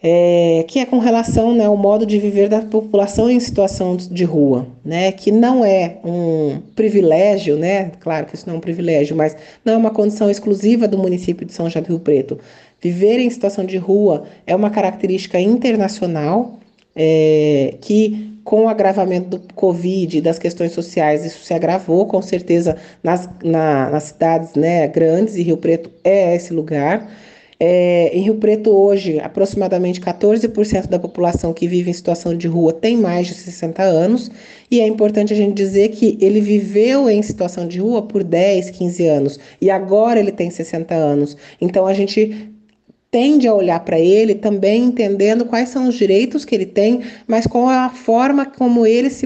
é, 0.08 0.64
que 0.68 0.78
é 0.78 0.86
com 0.86 1.00
relação 1.00 1.56
né, 1.56 1.66
ao 1.66 1.76
modo 1.76 2.06
de 2.06 2.20
viver 2.20 2.48
da 2.48 2.62
população 2.62 3.28
em 3.28 3.40
situação 3.40 3.98
de 3.98 4.24
rua, 4.24 4.68
né, 4.86 5.12
que 5.12 5.32
não 5.32 5.66
é 5.66 5.98
um 6.04 6.60
privilégio, 6.76 7.58
né, 7.58 7.90
claro 8.00 8.28
que 8.28 8.36
isso 8.36 8.46
não 8.46 8.54
é 8.54 8.58
um 8.60 8.62
privilégio, 8.62 9.16
mas 9.16 9.36
não 9.66 9.74
é 9.74 9.78
uma 9.78 9.90
condição 9.90 10.30
exclusiva 10.30 10.88
do 10.88 10.96
município 10.96 11.44
de 11.44 11.52
São 11.54 11.68
João 11.72 11.82
do 11.82 11.88
Rio 11.88 12.00
Preto. 12.00 12.38
Viver 12.80 13.18
em 13.18 13.28
situação 13.32 13.66
de 13.66 13.78
rua 13.78 14.26
é 14.46 14.56
uma 14.56 14.70
característica 14.70 15.40
internacional 15.40 16.60
é, 16.96 17.74
que 17.82 18.32
com 18.44 18.66
o 18.66 18.70
agravamento 18.70 19.40
do 19.40 19.54
Covid 19.56 20.20
e 20.20 20.22
das 20.22 20.38
questões 20.38 20.72
sociais, 20.72 21.26
isso 21.26 21.44
se 21.44 21.52
agravou, 21.52 22.06
com 22.06 22.22
certeza, 22.22 22.78
nas, 23.02 23.28
na, 23.44 23.90
nas 23.90 24.04
cidades 24.04 24.54
né, 24.54 24.88
grandes, 24.88 25.36
e 25.36 25.42
Rio 25.42 25.58
Preto 25.58 25.90
é 26.04 26.36
esse 26.36 26.54
lugar. 26.54 27.10
É, 27.60 28.12
em 28.14 28.22
Rio 28.22 28.36
Preto, 28.36 28.70
hoje, 28.70 29.20
aproximadamente 29.20 30.02
14% 30.02 30.88
da 30.88 31.00
população 31.00 31.54
que 31.54 31.68
vive 31.68 31.90
em 31.90 31.94
situação 31.94 32.36
de 32.36 32.48
rua 32.48 32.74
tem 32.74 32.98
mais 32.98 33.28
de 33.28 33.34
60 33.34 33.82
anos, 33.82 34.30
e 34.70 34.82
é 34.82 34.88
importante 34.88 35.32
a 35.32 35.36
gente 35.36 35.54
dizer 35.54 35.90
que 35.90 36.18
ele 36.20 36.42
viveu 36.42 37.10
em 37.10 37.22
situação 37.22 37.66
de 37.68 37.80
rua 37.80 38.02
por 38.02 38.24
10, 38.24 38.72
15 38.72 39.08
anos, 39.08 39.40
e 39.62 39.70
agora 39.70 40.20
ele 40.20 40.32
tem 40.32 40.50
60 40.50 40.94
anos. 40.94 41.38
Então, 41.62 41.88
a 41.88 41.94
gente 41.94 42.52
tende 43.10 43.48
a 43.48 43.54
olhar 43.54 43.80
para 43.80 43.98
ele 43.98 44.36
também 44.36 44.84
entendendo 44.84 45.46
quais 45.46 45.70
são 45.70 45.88
os 45.88 45.96
direitos 45.96 46.44
que 46.44 46.54
ele 46.54 46.66
tem, 46.66 47.02
mas 47.26 47.48
qual 47.48 47.72
é 47.72 47.78
a 47.78 47.90
forma 47.90 48.46
como 48.46 48.86
ele 48.86 49.10
se 49.10 49.26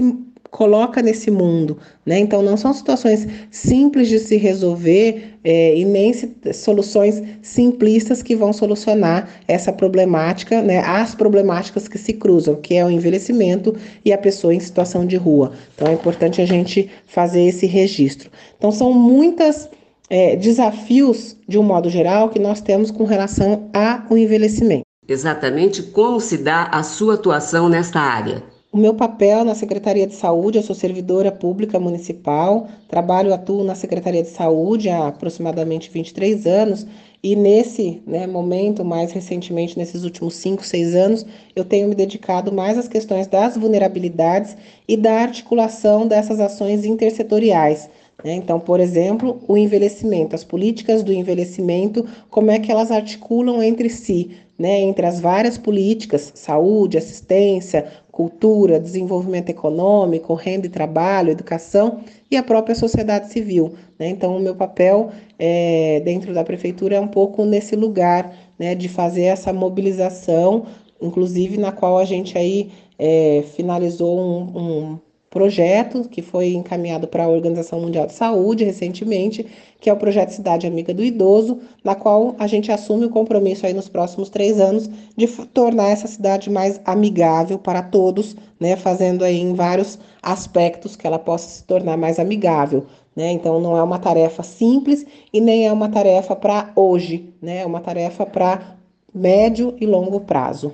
coloca 0.50 1.00
nesse 1.00 1.30
mundo, 1.30 1.78
né? 2.04 2.18
Então 2.18 2.42
não 2.42 2.56
são 2.56 2.72
situações 2.72 3.26
simples 3.50 4.08
de 4.08 4.18
se 4.18 4.36
resolver 4.36 5.38
é, 5.44 5.76
e 5.76 5.84
nem 5.84 6.12
se, 6.12 6.36
soluções 6.52 7.22
simplistas 7.40 8.22
que 8.22 8.34
vão 8.34 8.52
solucionar 8.52 9.28
essa 9.46 9.72
problemática, 9.72 10.60
né? 10.60 10.80
As 10.80 11.14
problemáticas 11.14 11.86
que 11.86 11.98
se 11.98 12.12
cruzam, 12.14 12.56
que 12.56 12.74
é 12.74 12.84
o 12.84 12.90
envelhecimento 12.90 13.74
e 14.04 14.12
a 14.12 14.18
pessoa 14.18 14.54
em 14.54 14.60
situação 14.60 15.06
de 15.06 15.16
rua. 15.16 15.52
Então 15.74 15.88
é 15.88 15.92
importante 15.92 16.42
a 16.42 16.46
gente 16.46 16.90
fazer 17.06 17.42
esse 17.42 17.66
registro. 17.66 18.30
Então 18.58 18.72
são 18.72 18.92
muitas 18.92 19.68
é, 20.10 20.34
desafios, 20.34 21.36
de 21.46 21.58
um 21.58 21.62
modo 21.62 21.88
geral, 21.88 22.28
que 22.28 22.38
nós 22.38 22.60
temos 22.60 22.90
com 22.90 23.04
relação 23.04 23.70
ao 23.72 24.18
envelhecimento. 24.18 24.84
Exatamente 25.08 25.82
como 25.82 26.20
se 26.20 26.38
dá 26.38 26.64
a 26.64 26.82
sua 26.82 27.14
atuação 27.14 27.68
nesta 27.68 28.00
área? 28.00 28.42
O 28.72 28.76
meu 28.76 28.94
papel 28.94 29.44
na 29.44 29.52
Secretaria 29.56 30.06
de 30.06 30.14
Saúde, 30.14 30.58
eu 30.58 30.62
sou 30.62 30.76
servidora 30.76 31.32
pública 31.32 31.80
municipal, 31.80 32.68
trabalho, 32.86 33.34
atuo 33.34 33.64
na 33.64 33.74
Secretaria 33.74 34.22
de 34.22 34.28
Saúde 34.28 34.88
há 34.88 35.08
aproximadamente 35.08 35.90
23 35.90 36.46
anos 36.46 36.86
e 37.20 37.34
nesse 37.34 38.00
né, 38.06 38.28
momento, 38.28 38.84
mais 38.84 39.10
recentemente, 39.10 39.76
nesses 39.76 40.04
últimos 40.04 40.36
5, 40.36 40.64
6 40.64 40.94
anos, 40.94 41.26
eu 41.56 41.64
tenho 41.64 41.88
me 41.88 41.96
dedicado 41.96 42.52
mais 42.52 42.78
às 42.78 42.86
questões 42.86 43.26
das 43.26 43.56
vulnerabilidades 43.56 44.56
e 44.86 44.96
da 44.96 45.14
articulação 45.14 46.06
dessas 46.06 46.38
ações 46.38 46.84
intersetoriais 46.84 47.90
né? 48.24 48.34
Então, 48.34 48.60
por 48.60 48.80
exemplo, 48.80 49.40
o 49.48 49.56
envelhecimento, 49.56 50.34
as 50.34 50.44
políticas 50.44 51.02
do 51.02 51.12
envelhecimento, 51.12 52.06
como 52.28 52.50
é 52.50 52.58
que 52.58 52.70
elas 52.70 52.90
articulam 52.90 53.62
entre 53.62 53.88
si, 53.88 54.30
né? 54.60 54.78
entre 54.78 55.06
as 55.06 55.18
várias 55.18 55.56
políticas, 55.56 56.32
saúde, 56.34 56.98
assistência, 56.98 57.90
cultura, 58.12 58.78
desenvolvimento 58.78 59.48
econômico, 59.48 60.34
renda 60.34 60.66
e 60.66 60.68
trabalho, 60.68 61.30
educação 61.30 62.00
e 62.30 62.36
a 62.36 62.42
própria 62.42 62.74
sociedade 62.74 63.32
civil. 63.32 63.72
Né? 63.98 64.10
Então, 64.10 64.36
o 64.36 64.38
meu 64.38 64.54
papel 64.54 65.12
é, 65.38 66.02
dentro 66.04 66.34
da 66.34 66.44
prefeitura 66.44 66.96
é 66.96 67.00
um 67.00 67.08
pouco 67.08 67.46
nesse 67.46 67.74
lugar 67.74 68.36
né, 68.58 68.74
de 68.74 68.86
fazer 68.86 69.22
essa 69.22 69.50
mobilização, 69.50 70.66
inclusive 71.00 71.56
na 71.56 71.72
qual 71.72 71.96
a 71.96 72.04
gente 72.04 72.36
aí 72.36 72.70
é, 72.98 73.42
finalizou 73.56 74.20
um, 74.20 74.58
um 74.58 74.98
projeto 75.30 76.08
que 76.08 76.20
foi 76.20 76.54
encaminhado 76.54 77.06
para 77.06 77.24
a 77.24 77.28
Organização 77.28 77.80
Mundial 77.80 78.06
de 78.06 78.12
Saúde 78.12 78.64
recentemente, 78.64 79.46
que 79.80 79.88
é 79.88 79.92
o 79.92 79.96
projeto 79.96 80.30
Cidade 80.30 80.66
Amiga 80.66 80.92
do 80.92 81.04
Idoso, 81.04 81.60
na 81.84 81.94
qual 81.94 82.34
a 82.36 82.48
gente 82.48 82.72
assume 82.72 83.06
o 83.06 83.10
compromisso 83.10 83.64
aí 83.64 83.72
nos 83.72 83.88
próximos 83.88 84.28
três 84.28 84.60
anos 84.60 84.90
de 85.16 85.28
tornar 85.28 85.90
essa 85.90 86.08
cidade 86.08 86.50
mais 86.50 86.80
amigável 86.84 87.58
para 87.58 87.80
todos, 87.80 88.36
né, 88.58 88.74
fazendo 88.74 89.24
aí 89.24 89.38
em 89.38 89.54
vários 89.54 90.00
aspectos 90.20 90.96
que 90.96 91.06
ela 91.06 91.18
possa 91.18 91.48
se 91.48 91.64
tornar 91.64 91.96
mais 91.96 92.18
amigável. 92.18 92.86
Né? 93.14 93.30
Então 93.30 93.60
não 93.60 93.76
é 93.76 93.82
uma 93.82 93.98
tarefa 93.98 94.42
simples 94.42 95.06
e 95.32 95.40
nem 95.40 95.66
é 95.66 95.72
uma 95.72 95.88
tarefa 95.88 96.34
para 96.34 96.72
hoje, 96.76 97.32
né? 97.42 97.58
É 97.62 97.66
uma 97.66 97.80
tarefa 97.80 98.24
para 98.24 98.76
médio 99.12 99.74
e 99.80 99.86
longo 99.86 100.20
prazo. 100.20 100.72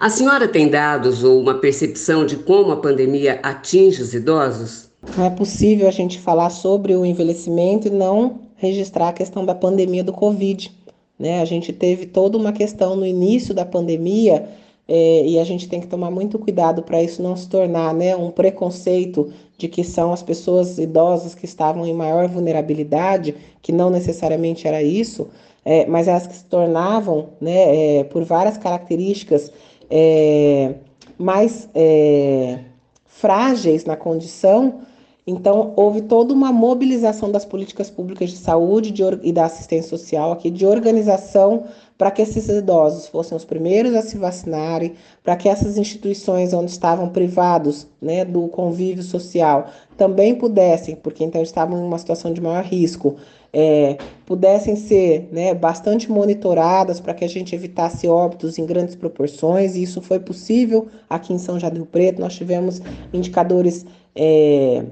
A 0.00 0.08
senhora 0.08 0.48
tem 0.48 0.66
dados 0.66 1.22
ou 1.22 1.38
uma 1.38 1.52
percepção 1.52 2.24
de 2.24 2.36
como 2.36 2.72
a 2.72 2.76
pandemia 2.78 3.38
atinge 3.42 4.00
os 4.00 4.14
idosos? 4.14 4.88
Não 5.14 5.26
é 5.26 5.28
possível 5.28 5.86
a 5.86 5.90
gente 5.90 6.18
falar 6.18 6.48
sobre 6.48 6.96
o 6.96 7.04
envelhecimento 7.04 7.86
e 7.86 7.90
não 7.90 8.38
registrar 8.56 9.10
a 9.10 9.12
questão 9.12 9.44
da 9.44 9.54
pandemia 9.54 10.02
do 10.02 10.10
Covid. 10.10 10.74
Né? 11.18 11.42
A 11.42 11.44
gente 11.44 11.70
teve 11.70 12.06
toda 12.06 12.38
uma 12.38 12.50
questão 12.50 12.96
no 12.96 13.04
início 13.04 13.52
da 13.52 13.66
pandemia 13.66 14.48
é, 14.88 15.26
e 15.26 15.38
a 15.38 15.44
gente 15.44 15.68
tem 15.68 15.82
que 15.82 15.86
tomar 15.86 16.10
muito 16.10 16.38
cuidado 16.38 16.82
para 16.82 17.02
isso 17.02 17.22
não 17.22 17.36
se 17.36 17.46
tornar 17.46 17.92
né, 17.92 18.16
um 18.16 18.30
preconceito 18.30 19.30
de 19.58 19.68
que 19.68 19.84
são 19.84 20.14
as 20.14 20.22
pessoas 20.22 20.78
idosas 20.78 21.34
que 21.34 21.44
estavam 21.44 21.84
em 21.84 21.92
maior 21.92 22.26
vulnerabilidade, 22.26 23.34
que 23.60 23.70
não 23.70 23.90
necessariamente 23.90 24.66
era 24.66 24.82
isso, 24.82 25.28
é, 25.62 25.84
mas 25.84 26.08
elas 26.08 26.26
que 26.26 26.34
se 26.34 26.46
tornavam, 26.46 27.28
né, 27.38 27.98
é, 27.98 28.04
por 28.04 28.24
várias 28.24 28.56
características, 28.56 29.52
é, 29.90 30.74
mais 31.18 31.68
é, 31.74 32.60
frágeis 33.04 33.84
na 33.84 33.96
condição, 33.96 34.80
então 35.26 35.74
houve 35.76 36.02
toda 36.02 36.32
uma 36.32 36.52
mobilização 36.52 37.30
das 37.30 37.44
políticas 37.44 37.90
públicas 37.90 38.30
de 38.30 38.36
saúde 38.36 38.90
de, 38.90 39.02
e 39.22 39.32
da 39.32 39.44
assistência 39.44 39.90
social 39.90 40.32
aqui, 40.32 40.50
de 40.50 40.64
organização 40.64 41.64
para 42.00 42.10
que 42.10 42.22
esses 42.22 42.48
idosos 42.48 43.06
fossem 43.08 43.36
os 43.36 43.44
primeiros 43.44 43.94
a 43.94 44.00
se 44.00 44.16
vacinarem, 44.16 44.94
para 45.22 45.36
que 45.36 45.50
essas 45.50 45.76
instituições 45.76 46.54
onde 46.54 46.70
estavam 46.70 47.10
privados 47.10 47.86
né, 48.00 48.24
do 48.24 48.48
convívio 48.48 49.02
social 49.02 49.66
também 49.98 50.34
pudessem, 50.34 50.96
porque 50.96 51.22
então 51.22 51.42
estavam 51.42 51.78
em 51.78 51.84
uma 51.84 51.98
situação 51.98 52.32
de 52.32 52.40
maior 52.40 52.64
risco, 52.64 53.16
é, 53.52 53.98
pudessem 54.24 54.76
ser 54.76 55.28
né, 55.32 55.54
bastante 55.54 56.10
monitoradas 56.10 57.00
para 57.00 57.14
que 57.14 57.24
a 57.24 57.28
gente 57.28 57.54
evitasse 57.54 58.06
óbitos 58.06 58.58
em 58.58 58.66
grandes 58.66 58.94
proporções, 58.94 59.74
e 59.74 59.82
isso 59.82 60.00
foi 60.00 60.20
possível 60.20 60.88
aqui 61.08 61.32
em 61.32 61.38
São 61.38 61.56
Rio 61.56 61.86
Preto. 61.86 62.20
Nós 62.20 62.34
tivemos 62.34 62.80
indicadores 63.12 63.84
é, 64.14 64.84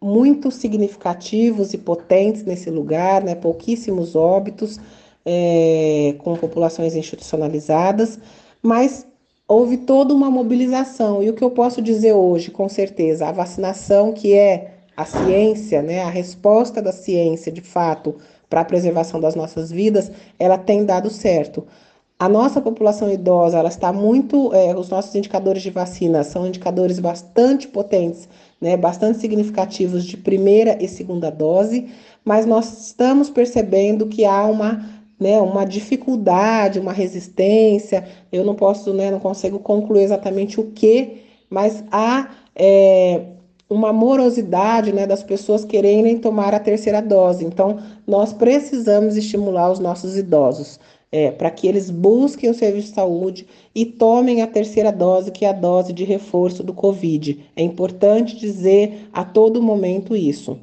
muito 0.00 0.50
significativos 0.50 1.72
e 1.72 1.78
potentes 1.78 2.44
nesse 2.44 2.68
lugar, 2.68 3.22
né, 3.24 3.34
pouquíssimos 3.34 4.14
óbitos 4.14 4.78
é, 5.24 6.14
com 6.18 6.36
populações 6.36 6.94
institucionalizadas, 6.94 8.18
mas 8.62 9.06
houve 9.48 9.78
toda 9.78 10.12
uma 10.12 10.30
mobilização. 10.30 11.22
E 11.22 11.30
o 11.30 11.34
que 11.34 11.42
eu 11.42 11.50
posso 11.50 11.80
dizer 11.80 12.12
hoje, 12.12 12.50
com 12.50 12.68
certeza, 12.68 13.26
a 13.26 13.32
vacinação, 13.32 14.12
que 14.12 14.34
é 14.34 14.73
a 14.96 15.04
ciência, 15.04 15.82
né, 15.82 16.02
a 16.02 16.10
resposta 16.10 16.80
da 16.80 16.92
ciência, 16.92 17.50
de 17.50 17.60
fato, 17.60 18.16
para 18.48 18.60
a 18.60 18.64
preservação 18.64 19.20
das 19.20 19.34
nossas 19.34 19.70
vidas, 19.70 20.10
ela 20.38 20.56
tem 20.56 20.84
dado 20.84 21.10
certo. 21.10 21.66
A 22.18 22.28
nossa 22.28 22.60
população 22.60 23.10
idosa, 23.10 23.58
ela 23.58 23.68
está 23.68 23.92
muito, 23.92 24.54
é, 24.54 24.74
os 24.76 24.88
nossos 24.88 25.14
indicadores 25.16 25.62
de 25.62 25.70
vacina 25.70 26.22
são 26.22 26.46
indicadores 26.46 27.00
bastante 27.00 27.66
potentes, 27.66 28.28
né, 28.60 28.76
bastante 28.76 29.18
significativos 29.18 30.04
de 30.04 30.16
primeira 30.16 30.78
e 30.82 30.86
segunda 30.86 31.30
dose, 31.30 31.88
mas 32.24 32.46
nós 32.46 32.86
estamos 32.86 33.28
percebendo 33.28 34.06
que 34.06 34.24
há 34.24 34.44
uma, 34.44 34.88
né, 35.18 35.40
uma 35.40 35.64
dificuldade, 35.64 36.78
uma 36.78 36.92
resistência. 36.92 38.06
Eu 38.30 38.44
não 38.44 38.54
posso, 38.54 38.94
né, 38.94 39.10
não 39.10 39.20
consigo 39.20 39.58
concluir 39.58 40.04
exatamente 40.04 40.60
o 40.60 40.70
que, 40.70 41.24
mas 41.50 41.84
há 41.90 42.30
é, 42.54 43.33
uma 43.68 43.92
morosidade 43.92 44.92
né, 44.92 45.06
das 45.06 45.22
pessoas 45.22 45.64
quererem 45.64 46.18
tomar 46.18 46.54
a 46.54 46.60
terceira 46.60 47.00
dose. 47.00 47.44
Então, 47.44 47.78
nós 48.06 48.32
precisamos 48.32 49.16
estimular 49.16 49.70
os 49.70 49.78
nossos 49.78 50.16
idosos 50.16 50.78
é, 51.14 51.30
para 51.30 51.48
que 51.48 51.68
eles 51.68 51.90
busquem 51.90 52.50
o 52.50 52.54
serviço 52.54 52.88
de 52.88 52.94
saúde 52.94 53.46
e 53.72 53.86
tomem 53.86 54.42
a 54.42 54.48
terceira 54.48 54.90
dose, 54.90 55.30
que 55.30 55.44
é 55.44 55.48
a 55.48 55.52
dose 55.52 55.92
de 55.92 56.02
reforço 56.02 56.64
do 56.64 56.74
Covid. 56.74 57.38
É 57.54 57.62
importante 57.62 58.36
dizer 58.36 59.08
a 59.12 59.24
todo 59.24 59.62
momento 59.62 60.16
isso. 60.16 60.58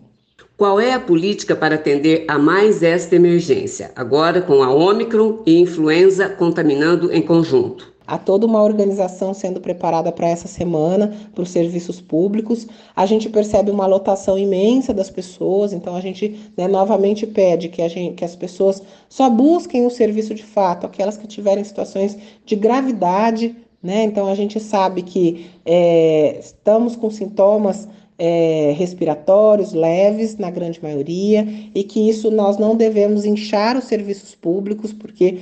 Qual 0.58 0.78
é 0.78 0.94
a 0.94 1.00
política 1.00 1.56
para 1.56 1.76
atender 1.76 2.26
a 2.28 2.38
mais 2.38 2.84
esta 2.84 3.16
emergência, 3.16 3.92
agora 3.96 4.42
com 4.42 4.62
a 4.62 4.70
Ômicron 4.70 5.40
e 5.46 5.58
influenza 5.58 6.28
contaminando 6.28 7.14
em 7.14 7.22
conjunto? 7.22 7.91
Há 8.12 8.18
toda 8.18 8.46
uma 8.46 8.62
organização 8.62 9.34
sendo 9.34 9.62
preparada 9.62 10.12
para 10.12 10.28
essa 10.28 10.46
semana, 10.46 11.16
para 11.34 11.44
os 11.44 11.50
serviços 11.50 12.02
públicos. 12.02 12.68
A 12.94 13.06
gente 13.06 13.30
percebe 13.30 13.72
uma 13.72 13.86
lotação 13.86 14.38
imensa 14.38 14.94
das 14.94 15.10
pessoas, 15.10 15.72
então 15.72 15.96
a 15.96 16.02
gente 16.02 16.52
né, 16.58 16.68
novamente 16.68 17.26
pede 17.26 17.70
que, 17.70 17.88
gente, 17.88 18.16
que 18.16 18.26
as 18.26 18.36
pessoas 18.36 18.84
só 19.08 19.30
busquem 19.30 19.86
o 19.86 19.90
serviço 19.90 20.36
de 20.36 20.44
fato, 20.44 20.86
aquelas 20.86 21.16
que 21.16 21.26
tiverem 21.26 21.64
situações 21.64 22.18
de 22.46 22.54
gravidade, 22.54 23.56
né? 23.82 24.04
Então 24.04 24.28
a 24.28 24.36
gente 24.36 24.60
sabe 24.60 25.04
que 25.04 25.50
é, 25.66 26.38
estamos 26.38 26.98
com 26.98 27.10
sintomas 27.10 27.88
é, 28.20 28.76
respiratórios 28.78 29.72
leves, 29.72 30.38
na 30.38 30.52
grande 30.52 30.84
maioria, 30.84 31.48
e 31.74 31.82
que 31.84 32.10
isso 32.10 32.30
nós 32.30 32.58
não 32.58 32.76
devemos 32.76 33.24
inchar 33.24 33.78
os 33.78 33.86
serviços 33.86 34.36
públicos, 34.36 34.92
porque 34.92 35.40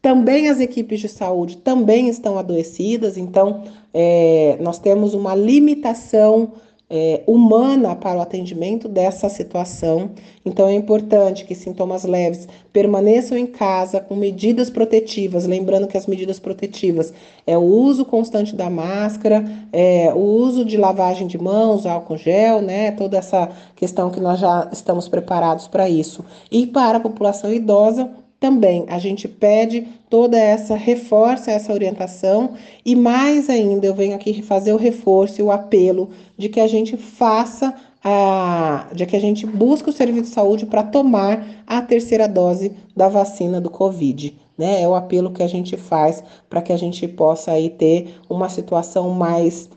também 0.00 0.48
as 0.48 0.60
equipes 0.60 1.00
de 1.00 1.08
saúde 1.08 1.56
também 1.58 2.08
estão 2.08 2.38
adoecidas, 2.38 3.16
então 3.16 3.64
é, 3.92 4.56
nós 4.60 4.78
temos 4.78 5.14
uma 5.14 5.34
limitação 5.34 6.52
é, 6.90 7.22
humana 7.26 7.94
para 7.94 8.18
o 8.18 8.22
atendimento 8.22 8.88
dessa 8.88 9.28
situação. 9.28 10.10
Então 10.44 10.66
é 10.68 10.74
importante 10.74 11.44
que 11.44 11.54
sintomas 11.54 12.04
leves 12.04 12.48
permaneçam 12.72 13.36
em 13.36 13.46
casa 13.46 14.00
com 14.00 14.16
medidas 14.16 14.70
protetivas, 14.70 15.46
lembrando 15.46 15.86
que 15.86 15.96
as 15.96 16.06
medidas 16.06 16.38
protetivas 16.38 17.12
é 17.46 17.58
o 17.58 17.62
uso 17.62 18.04
constante 18.04 18.54
da 18.54 18.70
máscara, 18.70 19.44
é, 19.72 20.12
o 20.14 20.20
uso 20.20 20.64
de 20.64 20.76
lavagem 20.76 21.26
de 21.26 21.36
mãos, 21.36 21.84
álcool 21.84 22.16
gel, 22.16 22.62
né? 22.62 22.92
Toda 22.92 23.18
essa 23.18 23.50
questão 23.76 24.10
que 24.10 24.20
nós 24.20 24.40
já 24.40 24.68
estamos 24.72 25.08
preparados 25.08 25.68
para 25.68 25.88
isso. 25.88 26.24
E 26.50 26.66
para 26.66 26.98
a 26.98 27.00
população 27.00 27.52
idosa, 27.52 28.10
também 28.40 28.84
a 28.88 28.98
gente 28.98 29.26
pede 29.26 29.88
toda 30.08 30.38
essa, 30.38 30.76
reforça 30.76 31.50
essa 31.50 31.72
orientação 31.72 32.54
e 32.84 32.94
mais 32.94 33.50
ainda 33.50 33.86
eu 33.86 33.94
venho 33.94 34.14
aqui 34.14 34.42
fazer 34.42 34.72
o 34.72 34.76
reforço 34.76 35.40
e 35.40 35.44
o 35.44 35.50
apelo 35.50 36.10
de 36.36 36.48
que 36.48 36.60
a 36.60 36.68
gente 36.68 36.96
faça 36.96 37.74
a, 38.02 38.86
de 38.94 39.04
que 39.06 39.16
a 39.16 39.20
gente 39.20 39.44
busque 39.44 39.90
o 39.90 39.92
serviço 39.92 40.28
de 40.28 40.28
saúde 40.28 40.66
para 40.66 40.84
tomar 40.84 41.44
a 41.66 41.82
terceira 41.82 42.28
dose 42.28 42.72
da 42.96 43.08
vacina 43.08 43.60
do 43.60 43.70
Covid. 43.70 44.38
Né? 44.56 44.82
É 44.82 44.88
o 44.88 44.94
apelo 44.94 45.32
que 45.32 45.42
a 45.42 45.48
gente 45.48 45.76
faz 45.76 46.22
para 46.48 46.62
que 46.62 46.72
a 46.72 46.76
gente 46.76 47.06
possa 47.08 47.52
aí 47.52 47.70
ter 47.70 48.14
uma 48.28 48.48
situação 48.48 49.10
mais 49.10 49.68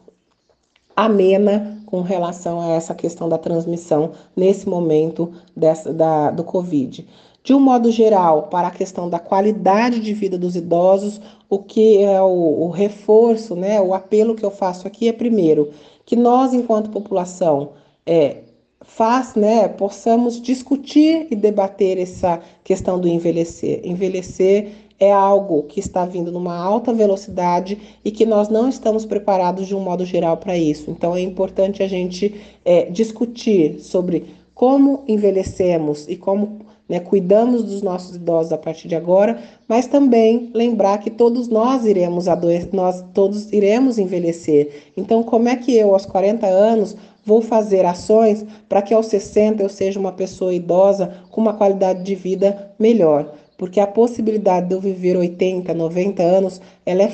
amena 0.95 1.82
com 1.86 2.02
relação 2.02 2.62
a 2.62 2.69
essa 2.69 2.93
questão 2.93 3.28
da 3.28 3.38
transmissão 3.38 4.12
nesse 4.36 4.67
momento 4.67 5.34
dessa, 5.56 5.91
da, 5.91 6.32
do 6.32 6.43
Covid. 6.43 7.08
De 7.43 7.54
um 7.54 7.60
modo 7.60 7.91
geral, 7.91 8.43
para 8.43 8.67
a 8.67 8.71
questão 8.71 9.10
da 9.10 9.17
qualidade 9.17 9.99
de 9.99 10.13
vida 10.13 10.38
dos 10.38 10.56
idosos, 10.56 11.19
o 11.49 11.60
que 11.60 11.97
é 12.04 12.21
o, 12.21 12.65
o 12.65 12.69
reforço, 12.69 13.56
né, 13.56 13.82
o 13.82 13.93
apelo 13.93 14.36
que 14.36 14.45
eu 14.45 14.51
faço 14.51 14.88
aqui 14.88 15.08
é 15.08 15.13
primeiro 15.13 15.71
que 16.06 16.15
nós, 16.15 16.54
enquanto 16.54 16.89
população, 16.89 17.69
é, 18.06 18.39
faz, 18.82 19.36
né, 19.36 19.67
possamos 19.67 20.41
discutir 20.41 21.27
e 21.32 21.36
debater 21.36 21.97
essa 21.97 22.41
questão 22.63 22.99
do 22.99 23.08
envelhecer. 23.08 23.82
Envelhecer 23.84 24.71
é 24.99 25.12
algo 25.12 25.63
que 25.63 25.80
está 25.80 26.06
vindo 26.06 26.32
numa 26.32 26.56
alta 26.56 26.93
velocidade 26.93 27.77
e 28.04 28.12
que 28.12 28.25
nós 28.25 28.49
não 28.49 28.69
estamos 28.69 29.06
preparados 29.06 29.67
de 29.67 29.75
um 29.75 29.80
modo 29.80 30.06
geral 30.06 30.38
para 30.38 30.58
isso. 30.58 30.91
Então 30.91 31.15
é 31.15 31.21
importante 31.21 31.82
a 31.82 31.88
gente 31.88 32.36
é, 32.63 32.86
discutir 32.86 33.80
sobre 33.80 34.36
como 34.54 35.04
envelhecemos 35.08 36.08
e 36.08 36.15
como 36.15 36.60
né, 36.88 37.00
cuidamos 37.00 37.63
dos 37.63 37.82
nossos 37.82 38.15
idosos 38.15 38.52
a 38.52 38.58
partir 38.58 38.88
de 38.88 38.96
agora, 38.96 39.41
mas 39.67 39.88
também 39.88 40.50
lembrar 40.54 40.98
que 40.98 41.10
todos 41.10 41.48
nós 41.48 41.86
iremos 41.86 42.28
adoecer, 42.28 42.70
nós 42.74 43.04
todos 43.13 43.52
iremos 43.54 43.98
envelhecer. 43.98 44.91
Então, 44.98 45.24
como 45.24 45.48
é 45.48 45.56
que 45.56 45.76
eu, 45.76 45.94
aos 45.94 46.06
40 46.06 46.46
anos, 46.46 46.96
vou 47.26 47.41
fazer 47.41 47.86
ações 47.86 48.46
para 48.67 48.82
que 48.82 48.94
aos 48.94 49.06
60 49.08 49.63
eu 49.63 49.70
seja 49.70 50.00
uma 50.00 50.12
pessoa 50.12 50.54
idosa 50.54 51.13
com 51.30 51.39
uma 51.39 51.54
qualidade 51.54 52.04
de 52.04 52.15
vida 52.15 52.74
melhor? 52.78 53.34
Porque 53.58 53.80
a 53.80 53.88
possibilidade 53.88 54.67
de 54.67 54.76
eu 54.76 54.82
viver 54.82 55.15
80, 55.15 55.74
90 55.74 56.24
anos, 56.24 56.62
ela 56.86 57.04
é 57.04 57.12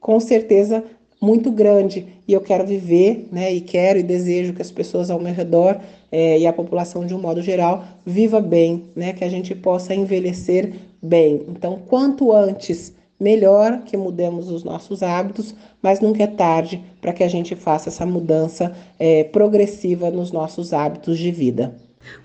com 0.00 0.18
certeza 0.18 0.82
muito 1.20 1.50
grande 1.50 2.06
e 2.26 2.32
eu 2.32 2.40
quero 2.40 2.66
viver, 2.66 3.28
né, 3.30 3.52
e 3.52 3.60
quero 3.60 3.98
e 3.98 4.02
desejo 4.02 4.54
que 4.54 4.62
as 4.62 4.70
pessoas 4.70 5.10
ao 5.10 5.20
meu 5.20 5.34
redor 5.34 5.78
é, 6.10 6.38
e 6.38 6.46
a 6.46 6.52
população 6.52 7.04
de 7.04 7.14
um 7.14 7.18
modo 7.18 7.42
geral 7.42 7.84
viva 8.06 8.40
bem, 8.40 8.84
né, 8.96 9.12
que 9.12 9.22
a 9.22 9.28
gente 9.28 9.54
possa 9.54 9.94
envelhecer 9.94 10.72
bem. 11.02 11.44
Então, 11.48 11.78
quanto 11.86 12.32
antes, 12.32 12.94
melhor 13.18 13.82
que 13.84 13.96
mudemos 13.96 14.50
os 14.50 14.64
nossos 14.64 15.02
hábitos, 15.02 15.54
mas 15.82 16.00
nunca 16.00 16.22
é 16.22 16.26
tarde 16.26 16.82
para 17.02 17.12
que 17.12 17.22
a 17.22 17.28
gente 17.28 17.54
faça 17.54 17.90
essa 17.90 18.06
mudança 18.06 18.72
é, 18.98 19.24
progressiva 19.24 20.10
nos 20.10 20.32
nossos 20.32 20.72
hábitos 20.72 21.18
de 21.18 21.30
vida. 21.30 21.74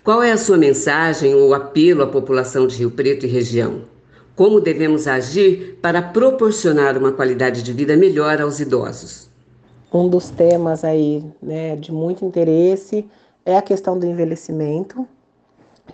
Qual 0.04 0.24
é 0.24 0.32
a 0.32 0.38
sua 0.38 0.58
mensagem 0.58 1.36
ou 1.36 1.54
apelo 1.54 2.04
à 2.04 2.08
população 2.08 2.66
de 2.66 2.78
Rio 2.78 2.92
Preto 2.92 3.26
e 3.26 3.30
região? 3.30 3.95
Como 4.36 4.60
devemos 4.60 5.08
agir 5.08 5.80
para 5.82 6.02
proporcionar 6.02 6.98
uma 6.98 7.14
qualidade 7.14 7.64
de 7.64 7.72
vida 7.72 7.96
melhor 7.96 8.42
aos 8.42 8.60
idosos? 8.60 9.30
Um 9.94 10.10
dos 10.10 10.30
temas 10.30 10.84
aí 10.84 11.24
né, 11.42 11.78
de 11.78 11.90
muito 11.90 12.26
interesse 12.26 13.08
é 13.46 13.56
a 13.56 13.62
questão 13.62 13.98
do 13.98 14.06
envelhecimento. 14.06 15.08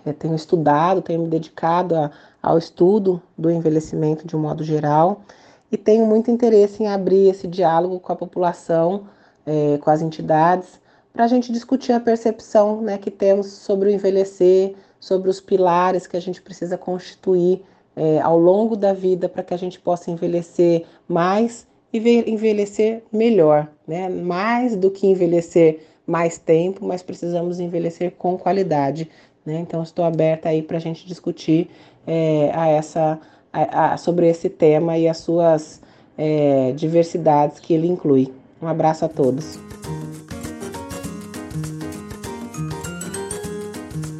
Eu 0.04 0.12
tenho 0.12 0.34
estudado, 0.34 1.00
tenho 1.00 1.22
me 1.22 1.28
dedicado 1.28 1.94
a, 1.94 2.10
ao 2.42 2.58
estudo 2.58 3.22
do 3.38 3.48
envelhecimento 3.48 4.26
de 4.26 4.34
um 4.34 4.40
modo 4.40 4.64
geral 4.64 5.22
e 5.70 5.76
tenho 5.76 6.04
muito 6.04 6.28
interesse 6.28 6.82
em 6.82 6.88
abrir 6.88 7.28
esse 7.28 7.46
diálogo 7.46 8.00
com 8.00 8.12
a 8.12 8.16
população, 8.16 9.04
é, 9.46 9.78
com 9.78 9.88
as 9.88 10.02
entidades, 10.02 10.80
para 11.12 11.24
a 11.24 11.28
gente 11.28 11.52
discutir 11.52 11.92
a 11.92 12.00
percepção 12.00 12.82
né, 12.82 12.98
que 12.98 13.10
temos 13.10 13.46
sobre 13.46 13.88
o 13.88 13.92
envelhecer, 13.92 14.74
sobre 14.98 15.30
os 15.30 15.40
pilares 15.40 16.08
que 16.08 16.16
a 16.16 16.20
gente 16.20 16.42
precisa 16.42 16.76
constituir 16.76 17.62
é, 17.96 18.20
ao 18.20 18.38
longo 18.38 18.76
da 18.76 18.92
vida 18.92 19.28
para 19.28 19.42
que 19.42 19.54
a 19.54 19.56
gente 19.56 19.78
possa 19.78 20.10
envelhecer 20.10 20.84
mais 21.08 21.66
e 21.92 21.98
envelhecer 22.30 23.02
melhor, 23.12 23.68
né? 23.86 24.08
Mais 24.08 24.74
do 24.74 24.90
que 24.90 25.06
envelhecer 25.06 25.80
mais 26.06 26.38
tempo, 26.38 26.84
mas 26.84 27.02
precisamos 27.02 27.60
envelhecer 27.60 28.12
com 28.12 28.38
qualidade, 28.38 29.08
né? 29.44 29.58
Então 29.60 29.82
estou 29.82 30.04
aberta 30.04 30.48
aí 30.48 30.62
para 30.62 30.78
a 30.78 30.80
gente 30.80 31.06
discutir 31.06 31.68
é, 32.06 32.50
a 32.54 32.68
essa, 32.68 33.20
a, 33.52 33.92
a, 33.92 33.96
sobre 33.96 34.28
esse 34.28 34.48
tema 34.48 34.96
e 34.96 35.06
as 35.06 35.18
suas 35.18 35.82
é, 36.16 36.72
diversidades 36.72 37.60
que 37.60 37.74
ele 37.74 37.86
inclui. 37.86 38.32
Um 38.60 38.66
abraço 38.66 39.04
a 39.04 39.08
todos. 39.08 39.58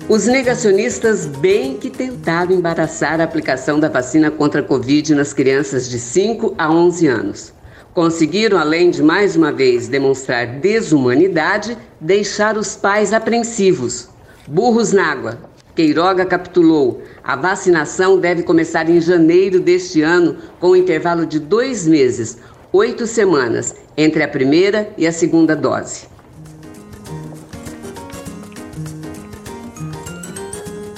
Os 0.09 0.27
negacionistas 0.27 1.27
bem 1.27 1.77
que 1.77 1.89
tentaram 1.89 2.53
embaraçar 2.53 3.21
a 3.21 3.25
aplicação 3.25 3.79
da 3.79 3.89
vacina 3.89 4.33
contra 4.33 4.61
a 4.61 4.65
Covid 4.65 5.15
nas 5.15 5.33
crianças 5.33 5.89
de 5.89 5.99
5 5.99 6.57
a 6.59 6.71
11 6.71 7.07
anos. 7.07 7.53
Conseguiram, 7.95 8.59
além 8.59 8.91
de 8.91 9.01
mais 9.01 9.37
uma 9.37 9.53
vez 9.53 9.87
demonstrar 9.87 10.59
desumanidade, 10.59 11.79
deixar 12.01 12.59
os 12.59 12.75
pais 12.75 13.13
apreensivos. 13.13 14.09
Burros 14.47 14.93
na 14.93 15.07
água. 15.07 15.39
Queiroga 15.75 16.27
capitulou. 16.27 17.01
A 17.23 17.37
vacinação 17.37 18.19
deve 18.19 18.43
começar 18.43 18.91
em 18.91 19.01
janeiro 19.01 19.61
deste 19.61 20.03
ano, 20.03 20.37
com 20.59 20.71
um 20.71 20.77
intervalo 20.77 21.25
de 21.25 21.39
dois 21.39 21.87
meses, 21.87 22.39
oito 22.73 23.07
semanas, 23.07 23.77
entre 23.97 24.23
a 24.25 24.29
primeira 24.29 24.91
e 24.99 25.07
a 25.07 25.13
segunda 25.13 25.55
dose. 25.55 26.11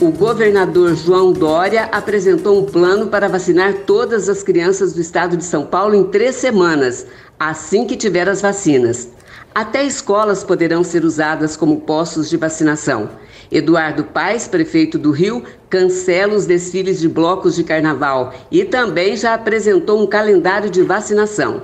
O 0.05 0.13
governador 0.13 0.95
João 0.95 1.33
Dória 1.33 1.85
apresentou 1.91 2.61
um 2.61 2.67
plano 2.67 3.07
para 3.07 3.27
vacinar 3.27 3.73
todas 3.87 4.29
as 4.29 4.43
crianças 4.43 4.93
do 4.93 5.01
estado 5.01 5.35
de 5.35 5.43
São 5.43 5.65
Paulo 5.65 5.95
em 5.95 6.05
três 6.05 6.35
semanas, 6.35 7.07
assim 7.41 7.87
que 7.87 7.97
tiver 7.97 8.29
as 8.29 8.43
vacinas. 8.43 9.09
Até 9.55 9.83
escolas 9.83 10.45
poderão 10.45 10.85
ser 10.85 11.07
usadas 11.07 11.57
como 11.57 11.81
postos 11.81 12.29
de 12.29 12.37
vacinação. 12.37 13.09
Eduardo 13.51 14.05
Paes, 14.05 14.47
prefeito 14.47 14.99
do 14.99 15.11
Rio, 15.11 15.43
cancela 15.71 16.35
os 16.35 16.45
desfiles 16.45 17.01
de 17.01 17.09
blocos 17.09 17.55
de 17.55 17.65
carnaval 17.65 18.35
e 18.51 18.63
também 18.63 19.17
já 19.17 19.33
apresentou 19.33 20.03
um 20.03 20.07
calendário 20.07 20.69
de 20.69 20.83
vacinação. 20.83 21.63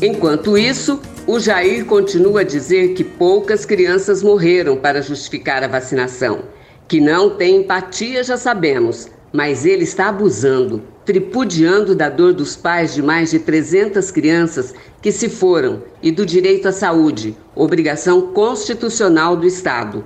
Enquanto 0.00 0.56
isso, 0.56 1.00
o 1.26 1.40
Jair 1.40 1.84
continua 1.84 2.42
a 2.42 2.44
dizer 2.44 2.94
que 2.94 3.02
poucas 3.02 3.66
crianças 3.66 4.22
morreram 4.22 4.76
para 4.76 5.02
justificar 5.02 5.64
a 5.64 5.68
vacinação. 5.68 6.42
Que 6.86 7.00
não 7.00 7.30
tem 7.30 7.62
empatia, 7.62 8.22
já 8.22 8.36
sabemos, 8.36 9.08
mas 9.32 9.66
ele 9.66 9.82
está 9.82 10.08
abusando, 10.08 10.84
tripudiando 11.04 11.96
da 11.96 12.08
dor 12.08 12.32
dos 12.32 12.54
pais 12.54 12.94
de 12.94 13.02
mais 13.02 13.32
de 13.32 13.40
300 13.40 14.08
crianças 14.12 14.72
que 15.02 15.10
se 15.10 15.28
foram 15.28 15.82
e 16.00 16.12
do 16.12 16.24
direito 16.24 16.68
à 16.68 16.72
saúde, 16.72 17.36
obrigação 17.56 18.28
constitucional 18.28 19.36
do 19.36 19.48
Estado. 19.48 20.04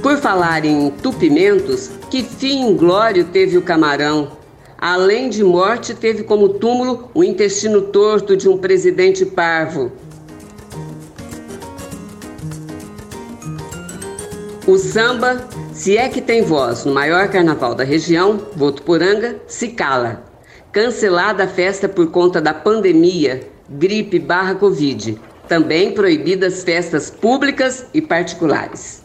Por 0.00 0.16
falar 0.18 0.64
em 0.64 0.86
entupimentos, 0.86 1.90
que 2.08 2.22
fim 2.22 2.62
inglório 2.62 3.24
teve 3.24 3.58
o 3.58 3.62
camarão 3.62 4.37
Além 4.80 5.28
de 5.28 5.42
morte, 5.42 5.92
teve 5.92 6.22
como 6.22 6.50
túmulo 6.50 7.10
o 7.12 7.24
intestino 7.24 7.82
torto 7.82 8.36
de 8.36 8.48
um 8.48 8.56
presidente 8.56 9.26
parvo. 9.26 9.90
O 14.68 14.78
samba, 14.78 15.48
se 15.72 15.96
é 15.96 16.08
que 16.08 16.20
tem 16.20 16.42
voz 16.42 16.84
no 16.84 16.94
maior 16.94 17.28
carnaval 17.28 17.74
da 17.74 17.82
região, 17.82 18.46
Votuporanga, 18.54 19.40
se 19.48 19.68
cala. 19.68 20.22
Cancelada 20.70 21.44
a 21.44 21.48
festa 21.48 21.88
por 21.88 22.12
conta 22.12 22.40
da 22.40 22.54
pandemia, 22.54 23.48
gripe 23.68 24.20
barra 24.20 24.54
Covid. 24.54 25.18
Também 25.48 25.90
proibidas 25.90 26.62
festas 26.62 27.10
públicas 27.10 27.86
e 27.92 28.00
particulares. 28.00 28.97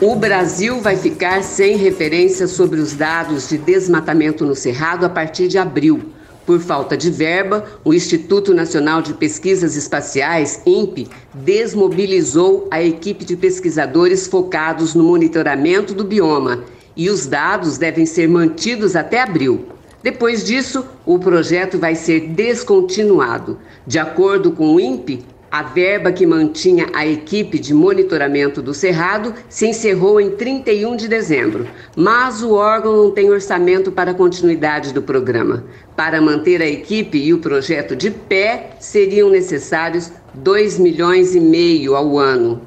O 0.00 0.14
Brasil 0.14 0.80
vai 0.80 0.96
ficar 0.96 1.42
sem 1.42 1.76
referência 1.76 2.46
sobre 2.46 2.78
os 2.78 2.92
dados 2.92 3.48
de 3.48 3.58
desmatamento 3.58 4.46
no 4.46 4.54
Cerrado 4.54 5.04
a 5.04 5.08
partir 5.08 5.48
de 5.48 5.58
abril. 5.58 6.12
Por 6.46 6.60
falta 6.60 6.96
de 6.96 7.10
verba, 7.10 7.64
o 7.84 7.92
Instituto 7.92 8.54
Nacional 8.54 9.02
de 9.02 9.12
Pesquisas 9.12 9.74
Espaciais, 9.74 10.62
INPE, 10.64 11.08
desmobilizou 11.34 12.68
a 12.70 12.80
equipe 12.80 13.24
de 13.24 13.36
pesquisadores 13.36 14.28
focados 14.28 14.94
no 14.94 15.02
monitoramento 15.02 15.92
do 15.92 16.04
bioma 16.04 16.62
e 16.96 17.10
os 17.10 17.26
dados 17.26 17.76
devem 17.76 18.06
ser 18.06 18.28
mantidos 18.28 18.94
até 18.94 19.20
abril. 19.20 19.66
Depois 20.00 20.44
disso, 20.44 20.86
o 21.04 21.18
projeto 21.18 21.76
vai 21.76 21.96
ser 21.96 22.28
descontinuado. 22.28 23.58
De 23.84 23.98
acordo 23.98 24.52
com 24.52 24.76
o 24.76 24.80
INPE, 24.80 25.26
a 25.50 25.62
verba 25.62 26.12
que 26.12 26.26
mantinha 26.26 26.86
a 26.92 27.06
equipe 27.06 27.58
de 27.58 27.72
monitoramento 27.72 28.60
do 28.60 28.74
Cerrado 28.74 29.34
se 29.48 29.66
encerrou 29.66 30.20
em 30.20 30.30
31 30.32 30.96
de 30.96 31.08
dezembro, 31.08 31.66
mas 31.96 32.42
o 32.42 32.52
órgão 32.52 32.96
não 32.96 33.10
tem 33.10 33.30
orçamento 33.30 33.90
para 33.90 34.10
a 34.10 34.14
continuidade 34.14 34.92
do 34.92 35.02
programa. 35.02 35.64
Para 35.96 36.20
manter 36.20 36.60
a 36.60 36.68
equipe 36.68 37.18
e 37.18 37.32
o 37.32 37.38
projeto 37.38 37.96
de 37.96 38.10
pé, 38.10 38.70
seriam 38.78 39.30
necessários 39.30 40.12
2 40.34 40.78
milhões 40.78 41.34
e 41.34 41.40
meio 41.40 41.96
ao 41.96 42.18
ano. 42.18 42.60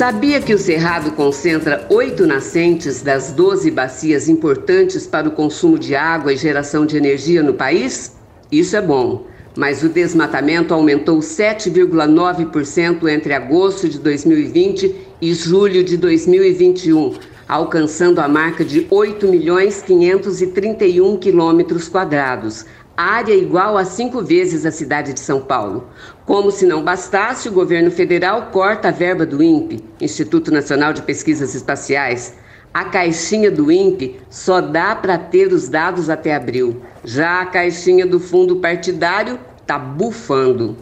Sabia 0.00 0.40
que 0.40 0.54
o 0.54 0.58
Cerrado 0.58 1.12
concentra 1.12 1.86
oito 1.90 2.26
nascentes 2.26 3.02
das 3.02 3.32
12 3.32 3.70
bacias 3.70 4.30
importantes 4.30 5.06
para 5.06 5.28
o 5.28 5.32
consumo 5.32 5.78
de 5.78 5.94
água 5.94 6.32
e 6.32 6.38
geração 6.38 6.86
de 6.86 6.96
energia 6.96 7.42
no 7.42 7.52
país? 7.52 8.16
Isso 8.50 8.74
é 8.74 8.80
bom, 8.80 9.26
mas 9.54 9.82
o 9.82 9.90
desmatamento 9.90 10.72
aumentou 10.72 11.18
7,9% 11.18 13.06
entre 13.10 13.34
agosto 13.34 13.90
de 13.90 13.98
2020 13.98 14.96
e 15.20 15.34
julho 15.34 15.84
de 15.84 15.98
2021, 15.98 17.18
alcançando 17.46 18.20
a 18.20 18.28
marca 18.28 18.64
de 18.64 18.86
8 18.88 19.28
milhões 19.28 19.82
531 19.82 21.18
quilômetros 21.18 21.90
quadrados, 21.90 22.64
área 22.96 23.34
igual 23.34 23.78
a 23.78 23.84
cinco 23.84 24.22
vezes 24.22 24.66
a 24.66 24.70
cidade 24.70 25.12
de 25.12 25.20
São 25.20 25.40
Paulo. 25.40 25.88
Como 26.30 26.52
se 26.52 26.64
não 26.64 26.80
bastasse, 26.80 27.48
o 27.48 27.52
governo 27.52 27.90
federal 27.90 28.50
corta 28.52 28.86
a 28.86 28.92
verba 28.92 29.26
do 29.26 29.42
INPE, 29.42 29.82
Instituto 30.00 30.52
Nacional 30.52 30.92
de 30.92 31.02
Pesquisas 31.02 31.56
Espaciais. 31.56 32.34
A 32.72 32.84
caixinha 32.84 33.50
do 33.50 33.72
INPE 33.72 34.20
só 34.30 34.60
dá 34.60 34.94
para 34.94 35.18
ter 35.18 35.52
os 35.52 35.68
dados 35.68 36.08
até 36.08 36.32
abril. 36.32 36.80
Já 37.04 37.40
a 37.40 37.46
caixinha 37.46 38.06
do 38.06 38.20
fundo 38.20 38.54
partidário 38.58 39.40
está 39.60 39.76
bufando. 39.76 40.76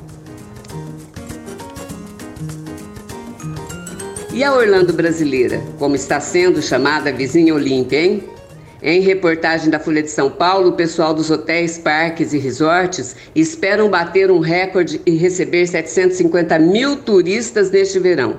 E 4.34 4.44
a 4.44 4.52
Orlando 4.52 4.92
brasileira, 4.92 5.62
como 5.78 5.96
está 5.96 6.20
sendo 6.20 6.60
chamada 6.60 7.10
vizinha 7.10 7.54
Olímpia, 7.54 8.04
hein? 8.04 8.37
Em 8.80 9.00
reportagem 9.00 9.70
da 9.70 9.80
Folha 9.80 10.02
de 10.02 10.10
São 10.10 10.30
Paulo, 10.30 10.68
o 10.68 10.72
pessoal 10.72 11.12
dos 11.12 11.30
hotéis, 11.30 11.78
parques 11.78 12.32
e 12.32 12.38
resorts 12.38 13.16
esperam 13.34 13.90
bater 13.90 14.30
um 14.30 14.38
recorde 14.38 15.00
e 15.04 15.16
receber 15.16 15.66
750 15.66 16.58
mil 16.60 16.96
turistas 16.96 17.72
neste 17.72 17.98
verão. 17.98 18.38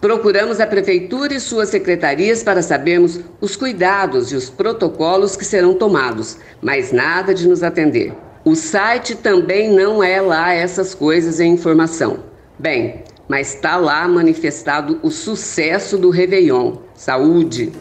Procuramos 0.00 0.60
a 0.60 0.66
Prefeitura 0.66 1.34
e 1.34 1.40
suas 1.40 1.68
secretarias 1.68 2.42
para 2.42 2.62
sabermos 2.62 3.20
os 3.40 3.54
cuidados 3.54 4.32
e 4.32 4.36
os 4.36 4.48
protocolos 4.48 5.36
que 5.36 5.44
serão 5.44 5.74
tomados, 5.74 6.38
mas 6.62 6.90
nada 6.90 7.34
de 7.34 7.46
nos 7.46 7.62
atender. 7.62 8.14
O 8.44 8.54
site 8.54 9.14
também 9.14 9.70
não 9.70 10.02
é 10.02 10.20
lá 10.22 10.54
essas 10.54 10.94
coisas 10.94 11.38
em 11.38 11.52
informação. 11.52 12.20
Bem, 12.58 13.02
mas 13.28 13.54
está 13.54 13.76
lá 13.76 14.06
manifestado 14.08 15.00
o 15.02 15.10
sucesso 15.10 15.98
do 15.98 16.08
Réveillon. 16.10 16.76
Saúde! 16.94 17.72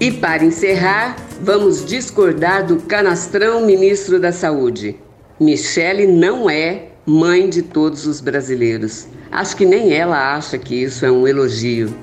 E 0.00 0.10
para 0.10 0.42
encerrar, 0.42 1.14
vamos 1.42 1.84
discordar 1.84 2.66
do 2.66 2.76
canastrão 2.76 3.66
ministro 3.66 4.18
da 4.18 4.32
Saúde. 4.32 4.98
Michele 5.38 6.06
não 6.06 6.48
é 6.48 6.86
mãe 7.04 7.50
de 7.50 7.60
todos 7.60 8.06
os 8.06 8.18
brasileiros. 8.18 9.06
Acho 9.30 9.54
que 9.54 9.66
nem 9.66 9.92
ela 9.92 10.34
acha 10.34 10.56
que 10.56 10.74
isso 10.74 11.04
é 11.04 11.12
um 11.12 11.28
elogio. 11.28 11.94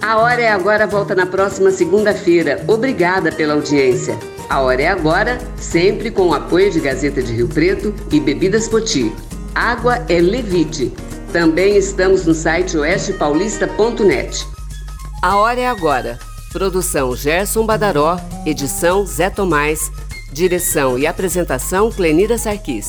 A 0.00 0.16
Hora 0.18 0.40
é 0.40 0.48
Agora 0.48 0.86
volta 0.86 1.12
na 1.16 1.26
próxima 1.26 1.72
segunda-feira. 1.72 2.62
Obrigada 2.68 3.32
pela 3.32 3.54
audiência. 3.54 4.16
A 4.48 4.60
Hora 4.60 4.82
é 4.82 4.86
Agora, 4.86 5.38
sempre 5.56 6.12
com 6.12 6.28
o 6.28 6.34
apoio 6.34 6.70
de 6.70 6.78
Gazeta 6.78 7.20
de 7.20 7.32
Rio 7.32 7.48
Preto 7.48 7.92
e 8.12 8.20
Bebidas 8.20 8.68
Poti. 8.68 9.12
Água 9.56 10.04
é 10.08 10.20
Levite 10.20 10.92
também 11.34 11.76
estamos 11.76 12.24
no 12.24 12.32
site 12.32 12.76
oestepaulista.net. 12.76 14.46
A 15.20 15.36
hora 15.36 15.58
é 15.58 15.66
agora. 15.66 16.16
Produção 16.52 17.16
Gerson 17.16 17.66
Badaró, 17.66 18.20
edição 18.46 19.04
Zé 19.04 19.28
Tomás, 19.30 19.90
direção 20.32 20.96
e 20.96 21.08
apresentação 21.08 21.90
Clenira 21.90 22.38
Sarquis. 22.38 22.86